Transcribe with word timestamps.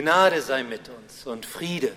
Gnade 0.00 0.40
sei 0.42 0.62
mit 0.62 0.88
uns 0.90 1.26
und 1.26 1.44
Friede 1.44 1.92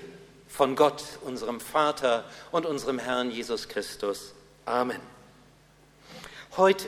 von 0.48 0.76
Gott, 0.76 1.04
unserem 1.22 1.60
Vater 1.60 2.26
und 2.50 2.66
unserem 2.66 2.98
Herrn 2.98 3.30
Jesus 3.30 3.70
Christus. 3.70 4.34
Amen. 4.66 5.00
Heute, 6.58 6.88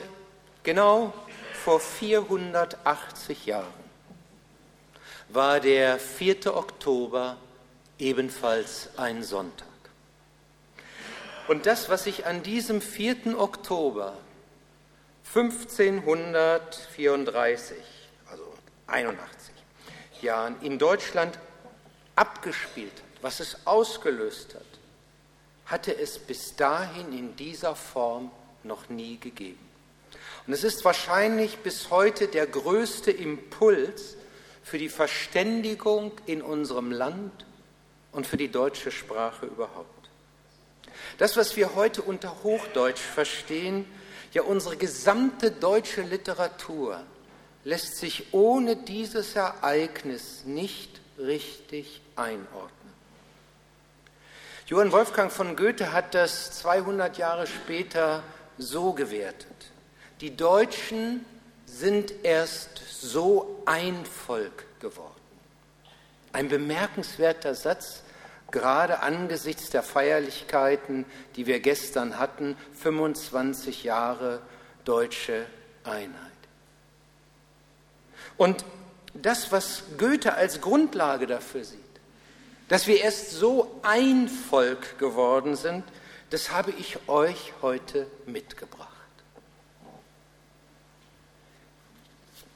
genau 0.64 1.14
vor 1.52 1.78
480 1.78 3.46
Jahren, 3.46 3.72
war 5.28 5.60
der 5.60 6.00
4. 6.00 6.56
Oktober 6.56 7.36
ebenfalls 8.00 8.88
ein 8.96 9.22
Sonntag. 9.22 9.68
Und 11.46 11.66
das, 11.66 11.88
was 11.88 12.02
sich 12.02 12.26
an 12.26 12.42
diesem 12.42 12.80
4. 12.80 13.38
Oktober 13.38 14.16
1534, 15.32 17.76
also 18.28 18.52
81 18.88 19.53
Jahren 20.24 20.60
in 20.60 20.78
Deutschland 20.78 21.38
abgespielt 22.16 22.92
hat, 22.92 23.22
was 23.22 23.40
es 23.40 23.66
ausgelöst 23.66 24.54
hat, 24.54 24.62
hatte 25.66 25.96
es 25.96 26.18
bis 26.18 26.56
dahin 26.56 27.16
in 27.16 27.36
dieser 27.36 27.74
Form 27.74 28.30
noch 28.64 28.88
nie 28.88 29.18
gegeben. 29.18 29.58
Und 30.46 30.52
es 30.52 30.62
ist 30.62 30.84
wahrscheinlich 30.84 31.58
bis 31.58 31.90
heute 31.90 32.28
der 32.28 32.46
größte 32.46 33.10
Impuls 33.10 34.16
für 34.62 34.78
die 34.78 34.90
Verständigung 34.90 36.12
in 36.26 36.42
unserem 36.42 36.90
Land 36.90 37.46
und 38.12 38.26
für 38.26 38.36
die 38.36 38.50
deutsche 38.50 38.90
Sprache 38.90 39.46
überhaupt. 39.46 40.10
Das, 41.18 41.36
was 41.36 41.56
wir 41.56 41.74
heute 41.74 42.02
unter 42.02 42.42
Hochdeutsch 42.42 43.00
verstehen, 43.00 43.86
ja 44.32 44.42
unsere 44.42 44.76
gesamte 44.76 45.50
deutsche 45.50 46.02
Literatur, 46.02 47.00
lässt 47.64 47.96
sich 47.96 48.32
ohne 48.32 48.76
dieses 48.76 49.34
Ereignis 49.34 50.44
nicht 50.44 51.00
richtig 51.18 52.02
einordnen. 52.14 52.70
Johann 54.66 54.92
Wolfgang 54.92 55.30
von 55.30 55.56
Goethe 55.56 55.92
hat 55.92 56.14
das 56.14 56.52
200 56.58 57.18
Jahre 57.18 57.46
später 57.46 58.22
so 58.56 58.92
gewertet. 58.92 59.72
Die 60.20 60.36
Deutschen 60.36 61.24
sind 61.66 62.14
erst 62.22 62.80
so 62.88 63.62
ein 63.66 64.06
Volk 64.06 64.64
geworden. 64.80 65.10
Ein 66.32 66.48
bemerkenswerter 66.48 67.54
Satz, 67.54 68.02
gerade 68.50 69.00
angesichts 69.00 69.70
der 69.70 69.82
Feierlichkeiten, 69.82 71.04
die 71.36 71.46
wir 71.46 71.60
gestern 71.60 72.18
hatten, 72.18 72.56
25 72.74 73.84
Jahre 73.84 74.40
deutsche 74.84 75.46
Einheit. 75.84 76.33
Und 78.36 78.64
das, 79.14 79.52
was 79.52 79.84
Goethe 79.96 80.34
als 80.34 80.60
Grundlage 80.60 81.26
dafür 81.26 81.64
sieht, 81.64 81.78
dass 82.68 82.86
wir 82.86 83.00
erst 83.00 83.30
so 83.30 83.80
ein 83.82 84.28
Volk 84.28 84.98
geworden 84.98 85.56
sind, 85.56 85.84
das 86.30 86.50
habe 86.50 86.72
ich 86.72 87.08
euch 87.08 87.52
heute 87.62 88.06
mitgebracht. 88.26 88.90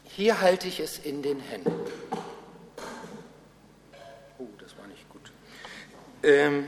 Hier 0.04 0.40
halte 0.40 0.66
ich 0.66 0.80
es 0.80 0.98
in 0.98 1.22
den 1.22 1.38
Händen. 1.38 1.72
Oh, 4.38 4.48
das 4.58 4.76
war 4.76 4.86
nicht 4.88 5.08
gut. 5.10 5.30
Ähm, 6.24 6.66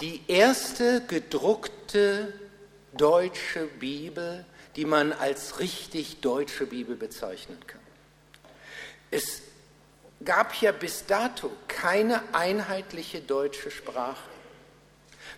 die 0.00 0.22
erste 0.28 1.02
gedruckte 1.04 2.32
deutsche 2.92 3.66
Bibel, 3.66 4.44
die 4.76 4.84
man 4.84 5.12
als 5.12 5.58
richtig 5.58 6.20
deutsche 6.20 6.66
Bibel 6.66 6.94
bezeichnen 6.94 7.58
kann. 7.66 7.83
Es 9.14 9.42
gab 10.24 10.60
ja 10.60 10.72
bis 10.72 11.06
dato 11.06 11.50
keine 11.68 12.20
einheitliche 12.32 13.20
deutsche 13.20 13.70
Sprache. 13.70 14.30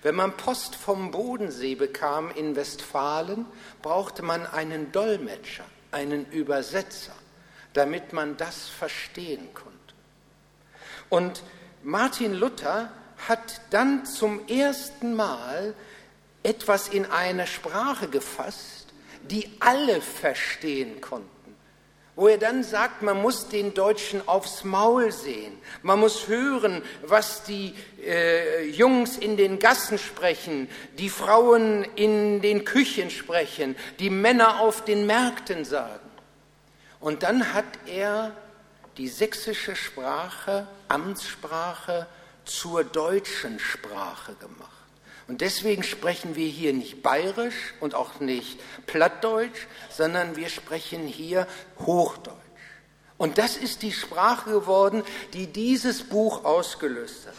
Wenn 0.03 0.15
man 0.15 0.37
Post 0.37 0.77
vom 0.77 1.11
Bodensee 1.11 1.75
bekam 1.75 2.31
in 2.31 2.57
Westfalen, 2.57 3.47
brauchte 3.83 4.23
man 4.23 4.47
einen 4.47 4.93
Dolmetscher, 4.93 5.65
einen 5.91 6.31
Übersetzer 6.31 7.13
damit 7.77 8.15
man 8.15 8.37
das 8.37 8.69
verstehen 8.69 9.53
konnte. 9.53 9.77
Und 11.11 11.43
Martin 11.83 12.33
Luther 12.33 12.91
hat 13.29 13.61
dann 13.71 14.07
zum 14.07 14.49
ersten 14.49 15.15
Mal 15.15 15.75
etwas 16.43 16.89
in 16.89 17.05
eine 17.07 17.47
Sprache 17.47 18.09
gefasst, 18.09 18.87
die 19.29 19.51
alle 19.61 20.01
verstehen 20.01 21.01
konnten. 21.01 21.36
Wo 22.17 22.29
er 22.29 22.39
dann 22.39 22.65
sagt, 22.65 23.03
man 23.03 23.21
muss 23.21 23.49
den 23.49 23.75
Deutschen 23.75 24.27
aufs 24.27 24.65
Maul 24.65 25.13
sehen, 25.13 25.53
man 25.83 26.01
muss 26.01 26.29
hören, 26.29 26.83
was 27.03 27.45
die 27.45 27.75
äh, 28.03 28.67
Jungs 28.71 29.19
in 29.19 29.37
den 29.37 29.59
Gassen 29.59 29.99
sprechen, 29.99 30.69
die 30.99 31.11
Frauen 31.11 31.85
in 31.95 32.41
den 32.41 32.65
Küchen 32.65 33.11
sprechen, 33.11 33.77
die 33.99 34.09
Männer 34.09 34.61
auf 34.61 34.83
den 34.83 35.05
Märkten 35.05 35.67
sagen. 35.67 36.09
Und 37.01 37.23
dann 37.23 37.53
hat 37.53 37.67
er 37.85 38.35
die 38.97 39.09
sächsische 39.09 39.77
Sprache, 39.77 40.67
Amtssprache, 40.89 42.07
zur 42.47 42.83
deutschen 42.85 43.59
Sprache 43.59 44.35
gemacht. 44.37 44.76
Und 45.29 45.41
deswegen 45.41 45.83
sprechen 45.83 46.37
wir 46.37 46.47
hier 46.47 46.73
nicht 46.73 47.03
bayerisch 47.03 47.75
und 47.81 47.95
auch 47.95 48.21
nicht 48.21 48.61
plattdeutsch, 48.87 49.67
sondern 49.91 50.37
wir 50.37 50.49
sprechen 50.49 51.07
hier 51.07 51.49
Hochdeutsch. 51.81 52.37
Und 53.19 53.39
das 53.39 53.57
ist 53.57 53.83
die 53.83 53.93
Sprache 53.93 54.51
geworden, 54.51 55.03
die 55.33 55.47
dieses 55.47 56.05
Buch 56.05 56.45
ausgelöst 56.45 57.27
hat. 57.27 57.35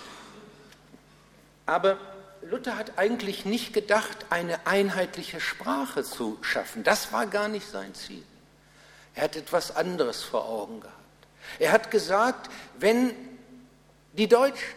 Aber 1.66 1.98
Luther 2.42 2.78
hat 2.78 2.98
eigentlich 2.98 3.46
nicht 3.46 3.74
gedacht, 3.74 4.26
eine 4.30 4.66
einheitliche 4.66 5.40
Sprache 5.40 6.04
zu 6.04 6.38
schaffen. 6.42 6.84
Das 6.84 7.12
war 7.14 7.28
gar 7.28 7.48
nicht 7.48 7.70
sein 7.70 7.94
Ziel. 7.94 8.24
Er 9.16 9.24
hat 9.24 9.36
etwas 9.36 9.76
anderes 9.76 10.24
vor 10.24 10.46
Augen 10.48 10.80
gehabt. 10.82 10.96
Er 11.60 11.72
hat 11.72 11.92
gesagt, 11.92 12.50
wenn 12.80 13.14
die 14.14 14.28
Deutschen 14.28 14.77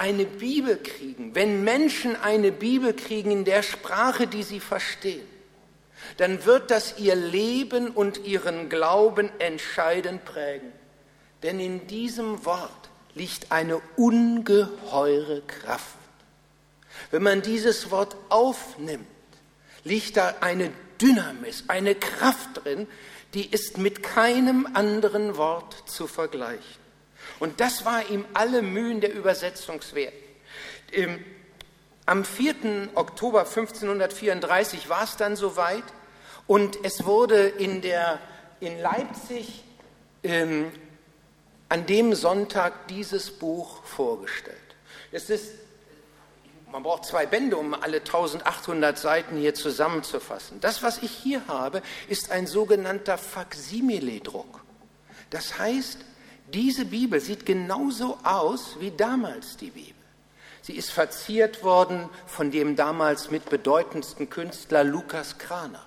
eine 0.00 0.24
Bibel 0.24 0.78
kriegen, 0.78 1.34
wenn 1.34 1.62
Menschen 1.62 2.16
eine 2.16 2.52
Bibel 2.52 2.94
kriegen 2.94 3.30
in 3.30 3.44
der 3.44 3.62
Sprache, 3.62 4.26
die 4.26 4.42
sie 4.42 4.58
verstehen, 4.58 5.28
dann 6.16 6.46
wird 6.46 6.70
das 6.70 6.98
ihr 6.98 7.14
Leben 7.14 7.88
und 7.88 8.24
ihren 8.24 8.70
Glauben 8.70 9.30
entscheidend 9.38 10.24
prägen. 10.24 10.72
Denn 11.42 11.60
in 11.60 11.86
diesem 11.86 12.46
Wort 12.46 12.88
liegt 13.14 13.52
eine 13.52 13.82
ungeheure 13.96 15.42
Kraft. 15.42 15.98
Wenn 17.10 17.22
man 17.22 17.42
dieses 17.42 17.90
Wort 17.90 18.16
aufnimmt, 18.30 19.06
liegt 19.84 20.16
da 20.16 20.36
eine 20.40 20.72
Dynamis, 20.98 21.64
eine 21.68 21.94
Kraft 21.94 22.64
drin, 22.64 22.86
die 23.34 23.46
ist 23.46 23.76
mit 23.76 24.02
keinem 24.02 24.66
anderen 24.72 25.36
Wort 25.36 25.76
zu 25.84 26.06
vergleichen. 26.06 26.79
Und 27.40 27.60
das 27.60 27.84
war 27.84 28.08
ihm 28.08 28.24
alle 28.34 28.62
Mühen 28.62 29.00
der 29.00 29.12
Übersetzung 29.12 29.80
wert. 29.92 30.14
Am 32.06 32.24
4. 32.24 32.90
Oktober 32.94 33.40
1534 33.40 34.88
war 34.88 35.04
es 35.04 35.16
dann 35.16 35.36
soweit 35.36 35.84
und 36.46 36.78
es 36.84 37.04
wurde 37.04 37.48
in, 37.48 37.82
der, 37.82 38.20
in 38.60 38.78
Leipzig 38.80 39.64
ähm, 40.22 40.70
an 41.68 41.86
dem 41.86 42.14
Sonntag 42.14 42.88
dieses 42.88 43.30
Buch 43.30 43.84
vorgestellt. 43.84 44.56
Es 45.12 45.30
ist 45.30 45.54
man 46.72 46.84
braucht 46.84 47.04
zwei 47.04 47.26
Bände, 47.26 47.56
um 47.56 47.74
alle 47.74 47.98
1800 47.98 48.96
Seiten 48.96 49.36
hier 49.36 49.54
zusammenzufassen. 49.54 50.60
Das, 50.60 50.82
was 50.84 51.02
ich 51.02 51.10
hier 51.10 51.46
habe, 51.48 51.82
ist 52.08 52.30
ein 52.30 52.46
sogenannter 52.46 53.18
Faksimile-Druck. 53.18 54.62
Das 55.30 55.58
heißt, 55.58 55.98
diese 56.50 56.84
Bibel 56.84 57.20
sieht 57.20 57.46
genauso 57.46 58.18
aus 58.22 58.76
wie 58.80 58.90
damals 58.90 59.56
die 59.56 59.70
Bibel. 59.70 59.94
Sie 60.62 60.74
ist 60.76 60.90
verziert 60.90 61.62
worden 61.62 62.08
von 62.26 62.50
dem 62.50 62.76
damals 62.76 63.30
mitbedeutendsten 63.30 64.28
Künstler 64.28 64.84
Lukas 64.84 65.38
Kranach. 65.38 65.86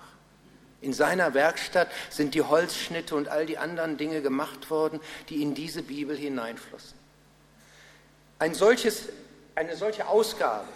In 0.80 0.92
seiner 0.92 1.32
Werkstatt 1.32 1.88
sind 2.10 2.34
die 2.34 2.42
Holzschnitte 2.42 3.14
und 3.14 3.28
all 3.28 3.46
die 3.46 3.56
anderen 3.56 3.96
Dinge 3.96 4.20
gemacht 4.20 4.68
worden, 4.70 5.00
die 5.28 5.40
in 5.40 5.54
diese 5.54 5.82
Bibel 5.82 6.16
hineinflossen. 6.16 6.98
Ein 8.38 8.54
solches 8.54 9.08
eine 9.54 9.76
solche 9.76 10.08
Ausgabe 10.08 10.68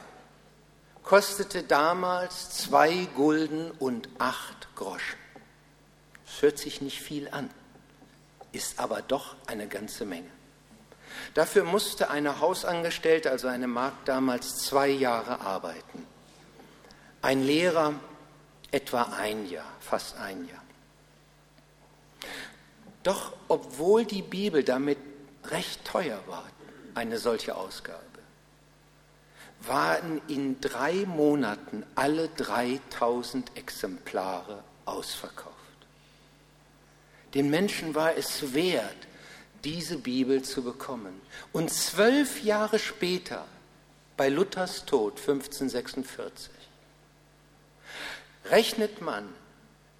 kostete 1.02 1.62
damals 1.62 2.50
zwei 2.50 3.08
Gulden 3.16 3.70
und 3.72 4.08
acht 4.18 4.68
Groschen. 4.76 5.18
Das 6.26 6.42
hört 6.42 6.58
sich 6.58 6.80
nicht 6.80 7.00
viel 7.00 7.28
an, 7.30 7.50
ist 8.52 8.78
aber 8.78 9.02
doch 9.02 9.36
eine 9.46 9.68
ganze 9.68 10.04
Menge. 10.04 10.30
Dafür 11.34 11.64
musste 11.64 12.10
eine 12.10 12.40
Hausangestellte, 12.40 13.30
also 13.30 13.48
eine 13.48 13.66
Magd 13.66 14.08
damals, 14.08 14.58
zwei 14.58 14.88
Jahre 14.88 15.40
arbeiten. 15.40 16.06
Ein 17.22 17.44
Lehrer 17.44 17.94
etwa 18.70 19.02
ein 19.02 19.48
Jahr, 19.48 19.72
fast 19.80 20.16
ein 20.18 20.46
Jahr. 20.46 20.62
Doch 23.02 23.32
obwohl 23.48 24.04
die 24.04 24.22
Bibel 24.22 24.62
damit 24.62 24.98
recht 25.44 25.84
teuer 25.84 26.20
war, 26.26 26.44
eine 26.94 27.18
solche 27.18 27.56
Ausgabe, 27.56 28.02
waren 29.60 30.20
in 30.28 30.60
drei 30.60 31.04
Monaten 31.06 31.84
alle 31.94 32.28
3000 32.28 33.56
Exemplare 33.56 34.62
ausverkauft. 34.84 35.57
Den 37.34 37.50
Menschen 37.50 37.94
war 37.94 38.16
es 38.16 38.54
wert, 38.54 38.96
diese 39.64 39.98
Bibel 39.98 40.42
zu 40.42 40.62
bekommen. 40.62 41.20
Und 41.52 41.72
zwölf 41.72 42.42
Jahre 42.42 42.78
später, 42.78 43.44
bei 44.16 44.28
Luthers 44.28 44.84
Tod 44.84 45.18
1546, 45.18 46.50
rechnet 48.46 49.00
man, 49.00 49.28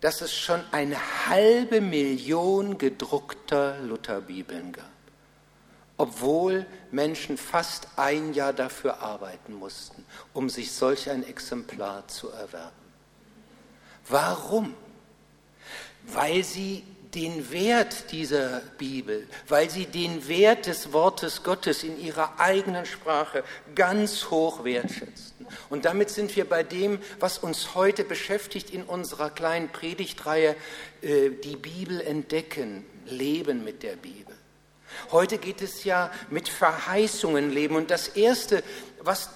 dass 0.00 0.20
es 0.20 0.32
schon 0.32 0.60
eine 0.70 0.96
halbe 1.26 1.80
Million 1.80 2.78
gedruckter 2.78 3.78
Lutherbibeln 3.80 4.72
gab, 4.72 4.84
obwohl 5.96 6.66
Menschen 6.92 7.36
fast 7.36 7.88
ein 7.96 8.32
Jahr 8.32 8.52
dafür 8.52 9.00
arbeiten 9.00 9.54
mussten, 9.54 10.04
um 10.32 10.48
sich 10.48 10.72
solch 10.72 11.10
ein 11.10 11.24
Exemplar 11.26 12.06
zu 12.06 12.30
erwerben. 12.30 12.76
Warum? 14.08 14.74
Weil 16.04 16.44
sie 16.44 16.84
den 17.14 17.50
Wert 17.50 18.12
dieser 18.12 18.60
Bibel, 18.76 19.26
weil 19.48 19.70
sie 19.70 19.86
den 19.86 20.28
Wert 20.28 20.66
des 20.66 20.92
Wortes 20.92 21.42
Gottes 21.42 21.82
in 21.82 22.00
ihrer 22.00 22.38
eigenen 22.38 22.86
Sprache 22.86 23.44
ganz 23.74 24.30
hoch 24.30 24.64
wertschätzten. 24.64 25.46
Und 25.70 25.84
damit 25.84 26.10
sind 26.10 26.36
wir 26.36 26.44
bei 26.44 26.62
dem, 26.62 26.98
was 27.20 27.38
uns 27.38 27.74
heute 27.74 28.04
beschäftigt 28.04 28.70
in 28.70 28.82
unserer 28.82 29.30
kleinen 29.30 29.68
Predigtreihe, 29.70 30.56
äh, 31.00 31.30
die 31.30 31.56
Bibel 31.56 32.00
entdecken, 32.00 32.84
leben 33.06 33.64
mit 33.64 33.82
der 33.82 33.96
Bibel. 33.96 34.34
Heute 35.10 35.38
geht 35.38 35.62
es 35.62 35.84
ja 35.84 36.10
mit 36.30 36.48
Verheißungen 36.48 37.50
leben. 37.50 37.76
Und 37.76 37.90
das 37.90 38.08
Erste, 38.08 38.62
was 39.00 39.30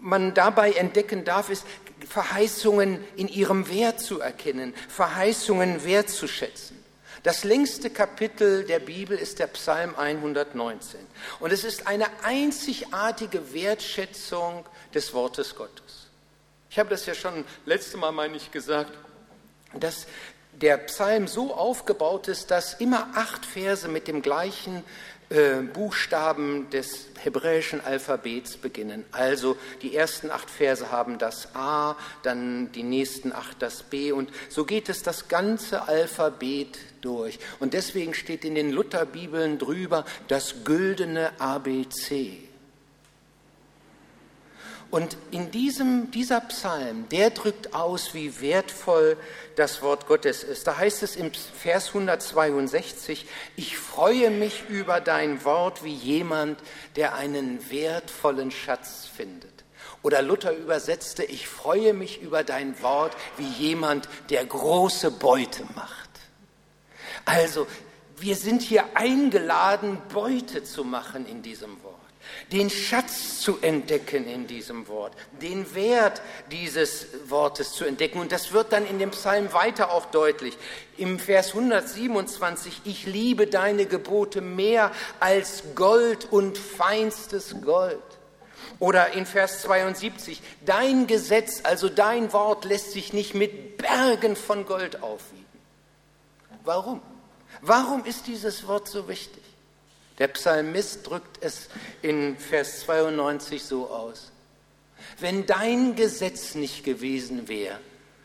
man 0.00 0.34
dabei 0.34 0.72
entdecken 0.72 1.24
darf, 1.24 1.50
ist 1.50 1.64
Verheißungen 2.08 3.02
in 3.16 3.28
ihrem 3.28 3.68
Wert 3.68 4.00
zu 4.00 4.20
erkennen, 4.20 4.74
Verheißungen 4.88 5.84
wertzuschätzen. 5.84 6.85
Das 7.26 7.42
längste 7.42 7.90
Kapitel 7.90 8.62
der 8.62 8.78
Bibel 8.78 9.18
ist 9.18 9.40
der 9.40 9.48
Psalm 9.48 9.96
119. 9.96 11.00
Und 11.40 11.52
es 11.52 11.64
ist 11.64 11.88
eine 11.88 12.06
einzigartige 12.22 13.52
Wertschätzung 13.52 14.64
des 14.94 15.12
Wortes 15.12 15.56
Gottes. 15.56 16.06
Ich 16.70 16.78
habe 16.78 16.88
das 16.88 17.04
ja 17.04 17.14
schon 17.14 17.44
letzte 17.64 17.96
Mal, 17.96 18.12
meine 18.12 18.36
ich, 18.36 18.52
gesagt, 18.52 18.92
dass 19.74 20.06
der 20.52 20.76
Psalm 20.76 21.26
so 21.26 21.52
aufgebaut 21.52 22.28
ist, 22.28 22.52
dass 22.52 22.74
immer 22.74 23.08
acht 23.16 23.44
Verse 23.44 23.88
mit 23.88 24.06
dem 24.06 24.22
gleichen 24.22 24.84
äh, 25.28 25.62
Buchstaben 25.62 26.70
des 26.70 27.06
hebräischen 27.18 27.80
Alphabets 27.80 28.56
beginnen. 28.56 29.04
Also 29.10 29.56
die 29.82 29.96
ersten 29.96 30.30
acht 30.30 30.48
Verse 30.48 30.92
haben 30.92 31.18
das 31.18 31.54
A, 31.54 31.96
dann 32.22 32.70
die 32.72 32.84
nächsten 32.84 33.32
acht 33.32 33.60
das 33.60 33.82
B 33.82 34.12
und 34.12 34.30
so 34.48 34.64
geht 34.64 34.88
es 34.88 35.02
das 35.02 35.28
ganze 35.28 35.88
Alphabet 35.88 36.78
durch. 37.00 37.38
Und 37.58 37.74
deswegen 37.74 38.14
steht 38.14 38.44
in 38.44 38.54
den 38.54 38.70
Lutherbibeln 38.70 39.58
drüber 39.58 40.04
das 40.28 40.64
güldene 40.64 41.32
ABC. 41.40 42.45
Und 44.90 45.16
in 45.32 45.50
diesem, 45.50 46.10
dieser 46.12 46.40
Psalm, 46.42 47.08
der 47.08 47.30
drückt 47.30 47.74
aus, 47.74 48.14
wie 48.14 48.40
wertvoll 48.40 49.16
das 49.56 49.82
Wort 49.82 50.06
Gottes 50.06 50.44
ist. 50.44 50.66
Da 50.66 50.76
heißt 50.76 51.02
es 51.02 51.16
im 51.16 51.32
Vers 51.32 51.88
162, 51.88 53.26
ich 53.56 53.76
freue 53.76 54.30
mich 54.30 54.64
über 54.68 55.00
dein 55.00 55.44
Wort 55.44 55.82
wie 55.82 55.94
jemand, 55.94 56.60
der 56.94 57.14
einen 57.14 57.68
wertvollen 57.70 58.52
Schatz 58.52 59.06
findet. 59.06 59.64
Oder 60.02 60.22
Luther 60.22 60.56
übersetzte, 60.56 61.24
ich 61.24 61.48
freue 61.48 61.92
mich 61.92 62.22
über 62.22 62.44
dein 62.44 62.80
Wort 62.80 63.16
wie 63.38 63.48
jemand, 63.48 64.08
der 64.30 64.46
große 64.46 65.10
Beute 65.10 65.64
macht. 65.74 66.10
Also, 67.24 67.66
wir 68.18 68.36
sind 68.36 68.62
hier 68.62 68.84
eingeladen, 68.94 69.98
Beute 70.12 70.62
zu 70.62 70.84
machen 70.84 71.26
in 71.26 71.42
diesem 71.42 71.82
Wort 71.82 71.95
den 72.52 72.70
Schatz 72.70 73.40
zu 73.40 73.58
entdecken 73.60 74.28
in 74.28 74.46
diesem 74.46 74.86
Wort, 74.86 75.12
den 75.42 75.74
Wert 75.74 76.22
dieses 76.52 77.06
Wortes 77.28 77.72
zu 77.72 77.84
entdecken. 77.84 78.20
Und 78.20 78.30
das 78.30 78.52
wird 78.52 78.72
dann 78.72 78.86
in 78.86 78.98
dem 78.98 79.10
Psalm 79.10 79.52
weiter 79.52 79.90
auch 79.90 80.06
deutlich. 80.06 80.56
Im 80.96 81.18
Vers 81.18 81.48
127, 81.48 82.82
ich 82.84 83.06
liebe 83.06 83.46
deine 83.46 83.86
Gebote 83.86 84.40
mehr 84.40 84.92
als 85.18 85.64
Gold 85.74 86.30
und 86.30 86.56
feinstes 86.56 87.56
Gold. 87.62 87.98
Oder 88.78 89.12
in 89.12 89.26
Vers 89.26 89.62
72, 89.62 90.42
dein 90.64 91.06
Gesetz, 91.06 91.62
also 91.64 91.88
dein 91.88 92.32
Wort, 92.32 92.64
lässt 92.64 92.92
sich 92.92 93.12
nicht 93.12 93.34
mit 93.34 93.78
Bergen 93.78 94.36
von 94.36 94.66
Gold 94.66 95.02
aufwiegen. 95.02 95.44
Warum? 96.64 97.00
Warum 97.62 98.04
ist 98.04 98.26
dieses 98.26 98.66
Wort 98.68 98.86
so 98.86 99.08
wichtig? 99.08 99.42
Der 100.18 100.28
Psalmist 100.28 101.06
drückt 101.06 101.42
es 101.42 101.68
in 102.02 102.36
Vers 102.38 102.80
92 102.80 103.62
so 103.62 103.88
aus. 103.90 104.32
Wenn 105.18 105.46
dein 105.46 105.94
Gesetz 105.94 106.54
nicht 106.54 106.84
gewesen 106.84 107.48
wäre, 107.48 107.78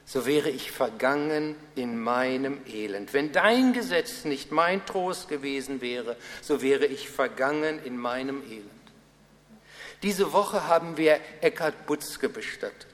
so 0.05 0.25
wäre 0.25 0.49
ich 0.49 0.71
vergangen 0.71 1.55
in 1.75 1.97
meinem 1.99 2.59
Elend. 2.65 3.13
Wenn 3.13 3.31
dein 3.31 3.71
Gesetz 3.73 4.25
nicht 4.25 4.51
mein 4.51 4.85
Trost 4.85 5.29
gewesen 5.29 5.81
wäre, 5.81 6.17
so 6.41 6.61
wäre 6.61 6.85
ich 6.85 7.09
vergangen 7.09 7.79
in 7.83 7.97
meinem 7.97 8.43
Elend. 8.43 8.69
Diese 10.03 10.33
Woche 10.33 10.67
haben 10.67 10.97
wir 10.97 11.19
Eckhard 11.41 11.85
Butzke 11.85 12.27
bestattet. 12.27 12.87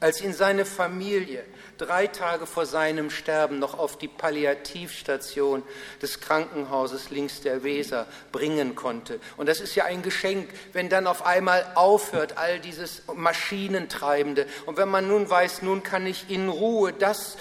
Als 0.00 0.20
ihn 0.20 0.34
seine 0.34 0.64
Familie 0.64 1.44
drei 1.78 2.06
Tage 2.06 2.46
vor 2.46 2.66
seinem 2.66 3.10
Sterben 3.10 3.58
noch 3.58 3.78
auf 3.78 3.98
die 3.98 4.08
Palliativstation 4.08 5.62
des 6.00 6.20
Krankenhauses 6.20 7.10
links 7.10 7.40
der 7.40 7.62
Weser 7.62 8.06
bringen 8.32 8.74
konnte. 8.74 9.20
Und 9.36 9.48
das 9.48 9.60
ist 9.60 9.74
ja 9.74 9.84
ein 9.84 10.02
Geschenk, 10.02 10.48
wenn 10.72 10.88
dann 10.88 11.06
auf 11.06 11.24
einmal 11.24 11.64
aufhört 11.74 12.38
all 12.38 12.60
dieses 12.60 13.02
Maschinentreibende. 13.14 14.46
Und 14.66 14.76
wenn 14.76 14.88
man 14.88 15.08
nun 15.08 15.28
weiß, 15.28 15.62
nun 15.62 15.82
kann 15.82 16.06
ich 16.06 16.30
in 16.30 16.48
Ruhe 16.48 16.92
das 16.92 17.36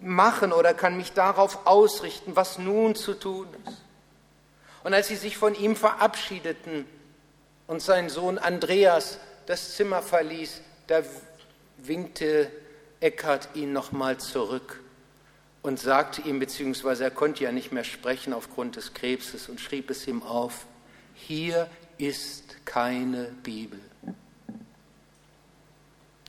machen 0.00 0.52
oder 0.52 0.74
kann 0.74 0.96
mich 0.96 1.12
darauf 1.12 1.66
ausrichten, 1.66 2.36
was 2.36 2.58
nun 2.58 2.94
zu 2.94 3.14
tun 3.14 3.48
ist. 3.66 3.82
Und 4.84 4.94
als 4.94 5.08
sie 5.08 5.16
sich 5.16 5.36
von 5.36 5.54
ihm 5.54 5.76
verabschiedeten 5.76 6.86
und 7.66 7.82
sein 7.82 8.08
Sohn 8.08 8.38
Andreas 8.38 9.18
das 9.46 9.74
Zimmer 9.74 10.02
verließ, 10.02 10.62
da 10.86 11.02
winkte 11.78 12.50
Eckhart 13.00 13.50
ihn 13.54 13.72
nochmal 13.72 14.18
zurück 14.18 14.82
und 15.62 15.78
sagte 15.78 16.22
ihm, 16.22 16.38
beziehungsweise 16.38 17.04
er 17.04 17.10
konnte 17.10 17.44
ja 17.44 17.52
nicht 17.52 17.72
mehr 17.72 17.84
sprechen 17.84 18.32
aufgrund 18.32 18.76
des 18.76 18.94
Krebses 18.94 19.48
und 19.48 19.60
schrieb 19.60 19.90
es 19.90 20.06
ihm 20.06 20.22
auf, 20.22 20.66
hier 21.14 21.68
ist 21.98 22.64
keine 22.64 23.24
Bibel. 23.42 23.80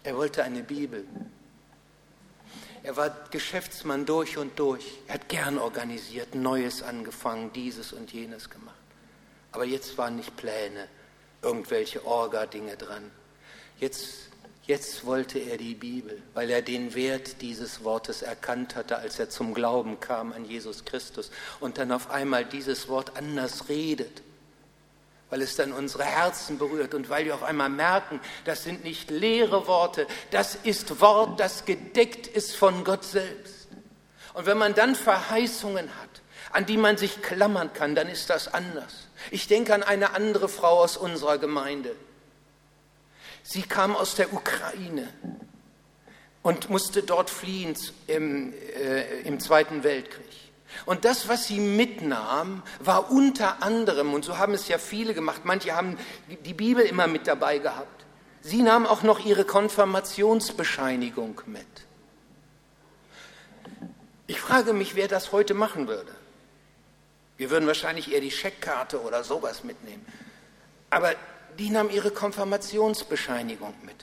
Er 0.04 0.16
wollte 0.16 0.44
eine 0.44 0.64
Bibel. 0.64 1.06
Er 2.82 2.96
war 2.96 3.10
Geschäftsmann 3.30 4.06
durch 4.06 4.38
und 4.38 4.58
durch. 4.58 5.00
Er 5.08 5.16
hat 5.16 5.30
gern 5.30 5.58
organisiert, 5.58 6.34
Neues 6.34 6.82
angefangen, 6.82 7.52
dieses 7.54 7.94
und 7.94 8.12
jenes 8.14 8.50
gemacht. 8.50 8.76
Aber 9.52 9.66
jetzt 9.66 9.98
waren 9.98 10.16
nicht 10.16 10.36
Pläne, 10.38 10.88
irgendwelche 11.42 12.06
Orga-Dinge 12.06 12.78
dran. 12.78 13.12
Jetzt 13.80 14.29
Jetzt 14.70 15.04
wollte 15.04 15.40
er 15.40 15.58
die 15.58 15.74
Bibel, 15.74 16.22
weil 16.36 16.52
er 16.52 16.62
den 16.62 16.94
Wert 16.94 17.42
dieses 17.42 17.84
Wortes 17.84 18.22
erkannt 18.22 18.76
hatte, 18.76 19.00
als 19.00 19.18
er 19.18 19.28
zum 19.28 19.56
Glauben 19.56 20.00
kam 20.00 20.32
an 20.32 20.46
Jesus 20.46 20.86
Christus 20.86 21.32
und 21.60 21.80
dann 21.80 21.92
auf 21.92 22.12
einmal 22.12 22.46
dieses 22.46 22.88
Wort 22.88 23.18
anders 23.18 23.68
redet, 23.68 24.22
weil 25.32 25.42
es 25.42 25.56
dann 25.56 25.72
unsere 25.72 26.04
Herzen 26.04 26.60
berührt 26.60 26.94
und 26.94 27.10
weil 27.10 27.26
wir 27.26 27.34
auf 27.34 27.42
einmal 27.42 27.70
merken, 27.70 28.20
das 28.46 28.64
sind 28.64 28.84
nicht 28.84 29.10
leere 29.10 29.66
Worte, 29.66 30.06
das 30.30 30.54
ist 30.54 31.02
Wort, 31.02 31.40
das 31.40 31.66
gedeckt 31.66 32.28
ist 32.28 32.56
von 32.56 32.84
Gott 32.84 33.04
selbst. 33.04 33.70
Und 34.36 34.46
wenn 34.46 34.60
man 34.60 34.76
dann 34.76 34.94
Verheißungen 34.94 35.90
hat, 36.00 36.22
an 36.52 36.68
die 36.68 36.78
man 36.78 36.96
sich 36.96 37.24
klammern 37.24 37.74
kann, 37.74 37.96
dann 37.96 38.08
ist 38.08 38.30
das 38.30 38.54
anders. 38.54 39.08
Ich 39.32 39.48
denke 39.48 39.74
an 39.74 39.82
eine 39.82 40.14
andere 40.14 40.48
Frau 40.48 40.80
aus 40.80 40.96
unserer 40.96 41.40
Gemeinde, 41.40 41.96
Sie 43.44 43.62
kam 43.64 43.96
aus 43.96 44.16
der 44.16 44.34
Ukraine 44.34 45.08
und 46.42 46.70
musste 46.70 47.04
dort 47.04 47.30
fliehen 47.30 47.76
im, 48.08 48.54
äh, 48.54 49.22
im 49.22 49.40
Zweiten 49.40 49.84
Weltkrieg. 49.84 50.26
Und 50.86 51.04
das, 51.04 51.28
was 51.28 51.48
sie 51.48 51.60
mitnahm, 51.60 52.64
war 52.80 53.12
unter 53.12 53.64
anderem, 53.64 54.14
und 54.14 54.24
so 54.24 54.38
haben 54.38 54.54
es 54.54 54.68
ja 54.68 54.78
viele 54.78 55.14
gemacht, 55.14 55.42
manche 55.44 55.76
haben 55.76 55.98
die 56.46 56.54
Bibel 56.54 56.86
immer 56.86 57.08
mit 57.08 57.28
dabei 57.28 57.58
gehabt. 57.58 58.06
Sie 58.42 58.62
nahm 58.62 58.86
auch 58.86 59.04
noch 59.04 59.20
ihre 59.20 59.46
Konfirmationsbescheinigung 59.46 61.42
mit. 61.48 61.66
Ich 64.28 64.40
frage 64.40 64.74
mich, 64.74 64.96
wer 64.96 65.08
das 65.08 65.32
heute 65.32 65.56
machen 65.56 65.88
würde. 65.88 66.14
Wir 67.38 67.50
würden 67.50 67.68
wahrscheinlich 67.68 68.12
eher 68.12 68.22
die 68.22 68.32
Scheckkarte 68.32 69.02
oder 69.02 69.24
sowas 69.24 69.64
mitnehmen. 69.64 70.06
Aber 70.90 71.16
die 71.60 71.70
nahm 71.70 71.90
ihre 71.90 72.12
Konfirmationsbescheinigung 72.12 73.74
mit. 73.86 73.98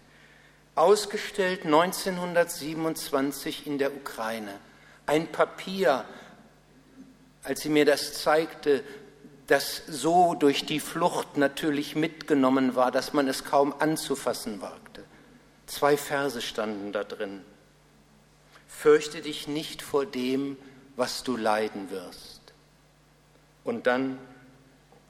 Ausgestellt 0.74 1.64
1927 1.64 3.66
in 3.66 3.78
der 3.78 3.96
Ukraine. 3.96 4.52
Ein 5.06 5.32
Papier, 5.32 6.04
als 7.42 7.62
sie 7.62 7.70
mir 7.70 7.86
das 7.86 8.22
zeigte, 8.22 8.84
das 9.46 9.82
so 9.88 10.34
durch 10.34 10.66
die 10.66 10.80
Flucht 10.80 11.38
natürlich 11.38 11.96
mitgenommen 11.96 12.74
war, 12.74 12.90
dass 12.90 13.14
man 13.14 13.26
es 13.26 13.44
kaum 13.44 13.74
anzufassen 13.78 14.60
wagte. 14.60 15.04
Zwei 15.66 15.96
Verse 15.96 16.42
standen 16.42 16.92
da 16.92 17.04
drin. 17.04 17.42
Fürchte 18.68 19.22
dich 19.22 19.48
nicht 19.48 19.80
vor 19.80 20.04
dem, 20.04 20.58
was 20.96 21.22
du 21.22 21.36
leiden 21.36 21.90
wirst. 21.90 22.40
Und 23.64 23.86
dann 23.86 24.18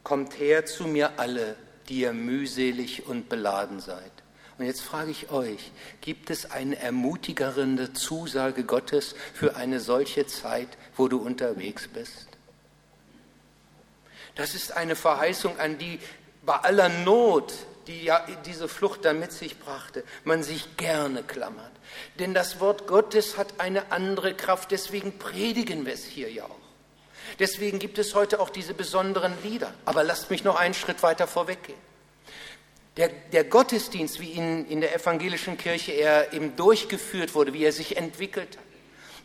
kommt 0.04 0.38
her 0.38 0.64
zu 0.64 0.86
mir 0.86 1.18
alle, 1.18 1.56
die 1.88 2.00
ihr 2.00 2.12
mühselig 2.12 3.06
und 3.06 3.28
beladen 3.28 3.80
seid. 3.80 4.12
Und 4.58 4.64
jetzt 4.64 4.80
frage 4.80 5.10
ich 5.10 5.30
euch, 5.30 5.70
gibt 6.00 6.30
es 6.30 6.50
eine 6.50 6.78
ermutigende 6.78 7.92
Zusage 7.92 8.64
Gottes 8.64 9.14
für 9.34 9.56
eine 9.56 9.80
solche 9.80 10.26
Zeit, 10.26 10.68
wo 10.96 11.08
du 11.08 11.18
unterwegs 11.18 11.88
bist? 11.88 12.28
Das 14.34 14.54
ist 14.54 14.76
eine 14.76 14.96
Verheißung, 14.96 15.58
an 15.58 15.78
die 15.78 15.98
bei 16.44 16.56
aller 16.56 16.88
Not, 16.88 17.52
die 17.86 18.04
ja 18.04 18.26
diese 18.44 18.68
Flucht 18.68 19.04
da 19.04 19.12
mit 19.12 19.32
sich 19.32 19.58
brachte, 19.58 20.04
man 20.24 20.42
sich 20.42 20.76
gerne 20.76 21.22
klammert. 21.22 21.72
Denn 22.18 22.34
das 22.34 22.60
Wort 22.60 22.86
Gottes 22.86 23.36
hat 23.36 23.60
eine 23.60 23.92
andere 23.92 24.34
Kraft, 24.34 24.70
deswegen 24.70 25.18
predigen 25.18 25.86
wir 25.86 25.94
es 25.94 26.04
hier 26.04 26.30
ja 26.30 26.44
auch. 26.44 26.55
Deswegen 27.38 27.78
gibt 27.78 27.98
es 27.98 28.14
heute 28.14 28.40
auch 28.40 28.50
diese 28.50 28.74
besonderen 28.74 29.34
Lieder. 29.42 29.72
Aber 29.84 30.04
lasst 30.04 30.30
mich 30.30 30.44
noch 30.44 30.56
einen 30.56 30.74
Schritt 30.74 31.02
weiter 31.02 31.26
vorweggehen. 31.26 31.78
Der, 32.96 33.08
der 33.08 33.44
Gottesdienst, 33.44 34.20
wie 34.20 34.32
ihn 34.32 34.66
in 34.66 34.80
der 34.80 34.94
evangelischen 34.94 35.58
Kirche 35.58 35.92
er 35.92 36.32
eben 36.32 36.56
durchgeführt 36.56 37.34
wurde, 37.34 37.52
wie 37.52 37.64
er 37.64 37.72
sich 37.72 37.96
entwickelt 37.96 38.56
hat, 38.56 38.64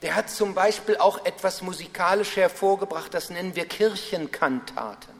der 0.01 0.15
hat 0.15 0.29
zum 0.29 0.53
Beispiel 0.55 0.97
auch 0.97 1.25
etwas 1.25 1.61
musikalisch 1.61 2.35
hervorgebracht, 2.35 3.13
das 3.13 3.29
nennen 3.29 3.55
wir 3.55 3.65
Kirchenkantaten. 3.65 5.13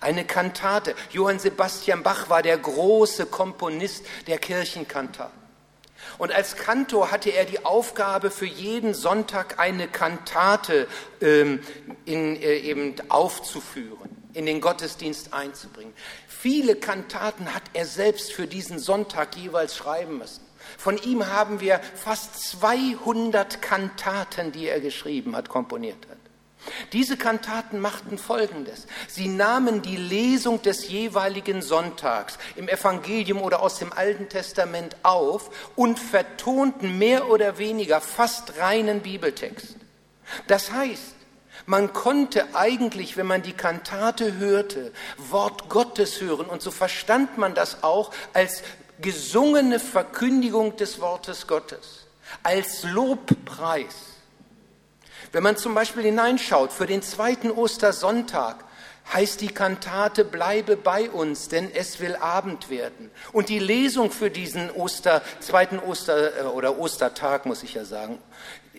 Eine 0.00 0.24
Kantate. 0.24 0.94
Johann 1.10 1.38
Sebastian 1.38 2.02
Bach 2.02 2.28
war 2.28 2.42
der 2.42 2.58
große 2.58 3.26
Komponist 3.26 4.04
der 4.26 4.38
Kirchenkantaten. 4.38 5.41
Und 6.22 6.30
als 6.30 6.54
Kantor 6.54 7.10
hatte 7.10 7.30
er 7.30 7.44
die 7.46 7.64
Aufgabe, 7.64 8.30
für 8.30 8.46
jeden 8.46 8.94
Sonntag 8.94 9.58
eine 9.58 9.88
Kantate 9.88 10.86
ähm, 11.20 11.58
in, 12.04 12.36
äh, 12.36 12.58
eben 12.58 12.94
aufzuführen, 13.08 14.08
in 14.32 14.46
den 14.46 14.60
Gottesdienst 14.60 15.34
einzubringen. 15.34 15.92
Viele 16.28 16.76
Kantaten 16.76 17.52
hat 17.52 17.64
er 17.72 17.86
selbst 17.86 18.32
für 18.32 18.46
diesen 18.46 18.78
Sonntag 18.78 19.34
jeweils 19.34 19.76
schreiben 19.76 20.18
müssen. 20.18 20.44
Von 20.78 20.96
ihm 20.96 21.26
haben 21.26 21.58
wir 21.58 21.80
fast 21.96 22.40
200 22.50 23.60
Kantaten, 23.60 24.52
die 24.52 24.68
er 24.68 24.78
geschrieben 24.78 25.34
hat, 25.34 25.48
komponiert 25.48 26.06
hat. 26.08 26.21
Diese 26.92 27.16
Kantaten 27.16 27.80
machten 27.80 28.18
Folgendes. 28.18 28.86
Sie 29.08 29.28
nahmen 29.28 29.82
die 29.82 29.96
Lesung 29.96 30.62
des 30.62 30.88
jeweiligen 30.88 31.62
Sonntags 31.62 32.38
im 32.56 32.68
Evangelium 32.68 33.42
oder 33.42 33.62
aus 33.62 33.78
dem 33.78 33.92
Alten 33.92 34.28
Testament 34.28 34.96
auf 35.02 35.50
und 35.76 35.98
vertonten 35.98 36.98
mehr 36.98 37.28
oder 37.28 37.58
weniger 37.58 38.00
fast 38.00 38.58
reinen 38.58 39.00
Bibeltext. 39.00 39.76
Das 40.46 40.72
heißt, 40.72 41.14
man 41.66 41.92
konnte 41.92 42.54
eigentlich, 42.54 43.16
wenn 43.16 43.26
man 43.26 43.42
die 43.42 43.52
Kantate 43.52 44.36
hörte, 44.38 44.92
Wort 45.16 45.68
Gottes 45.68 46.20
hören 46.20 46.46
und 46.46 46.62
so 46.62 46.70
verstand 46.70 47.38
man 47.38 47.54
das 47.54 47.82
auch 47.82 48.12
als 48.32 48.62
gesungene 49.00 49.78
Verkündigung 49.78 50.76
des 50.76 51.00
Wortes 51.00 51.46
Gottes, 51.46 52.06
als 52.42 52.84
Lobpreis. 52.84 54.11
Wenn 55.32 55.42
man 55.42 55.56
zum 55.56 55.74
Beispiel 55.74 56.02
hineinschaut, 56.02 56.72
für 56.72 56.86
den 56.86 57.02
zweiten 57.02 57.50
Ostersonntag 57.50 58.64
heißt 59.12 59.40
die 59.40 59.48
Kantate 59.48 60.24
Bleibe 60.24 60.76
bei 60.76 61.10
uns, 61.10 61.48
denn 61.48 61.70
es 61.74 62.00
will 62.00 62.16
Abend 62.16 62.68
werden. 62.70 63.10
Und 63.32 63.48
die 63.48 63.58
Lesung 63.58 64.10
für 64.10 64.30
diesen 64.30 64.70
Oster, 64.70 65.22
zweiten 65.40 65.78
Oster 65.78 66.38
äh, 66.38 66.42
oder 66.44 66.78
Ostertag, 66.78 67.46
muss 67.46 67.62
ich 67.62 67.74
ja 67.74 67.84
sagen, 67.84 68.18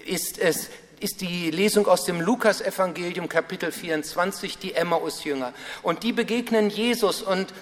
ist 0.05 0.37
es 0.37 0.69
ist 0.99 1.19
die 1.19 1.51
Lesung 1.51 1.85
aus 1.87 2.05
dem 2.05 2.21
Lukasevangelium 2.21 3.27
Kapitel 3.27 3.73
24, 3.73 4.57
die 4.57 4.73
Emmaus-Jünger. 4.73 5.53
Und 5.81 6.03
die 6.03 6.13
begegnen 6.13 6.69
Jesus 6.69 7.21
und 7.21 7.53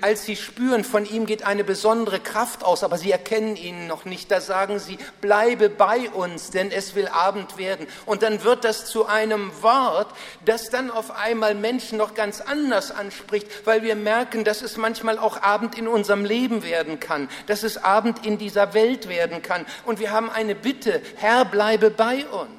als 0.00 0.24
sie 0.24 0.36
spüren, 0.36 0.84
von 0.84 1.04
ihm 1.04 1.26
geht 1.26 1.42
eine 1.42 1.64
besondere 1.64 2.20
Kraft 2.20 2.62
aus, 2.62 2.84
aber 2.84 2.98
sie 2.98 3.10
erkennen 3.10 3.56
ihn 3.56 3.88
noch 3.88 4.04
nicht, 4.04 4.30
da 4.30 4.40
sagen 4.40 4.78
sie, 4.78 4.96
bleibe 5.20 5.68
bei 5.68 6.08
uns, 6.10 6.50
denn 6.50 6.70
es 6.70 6.94
will 6.94 7.08
Abend 7.08 7.58
werden. 7.58 7.88
Und 8.04 8.22
dann 8.22 8.44
wird 8.44 8.62
das 8.64 8.86
zu 8.86 9.06
einem 9.06 9.50
Wort, 9.62 10.14
das 10.44 10.70
dann 10.70 10.90
auf 10.90 11.10
einmal 11.10 11.56
Menschen 11.56 11.98
noch 11.98 12.14
ganz 12.14 12.40
anders 12.40 12.92
anspricht, 12.92 13.48
weil 13.66 13.82
wir 13.82 13.96
merken, 13.96 14.44
dass 14.44 14.62
es 14.62 14.76
manchmal 14.76 15.18
auch 15.18 15.42
Abend 15.42 15.76
in 15.76 15.88
unserem 15.88 16.24
Leben 16.24 16.62
werden 16.62 17.00
kann, 17.00 17.28
dass 17.48 17.64
es 17.64 17.76
Abend 17.76 18.24
in 18.24 18.38
dieser 18.38 18.72
Welt 18.72 19.08
werden 19.08 19.42
kann. 19.42 19.66
Und 19.84 19.98
wir 19.98 20.12
haben 20.12 20.30
eine 20.30 20.54
Bitte, 20.54 21.02
Herr, 21.16 21.44
bleibe 21.44 21.90
bei 21.90 22.24
uns. 22.26 22.50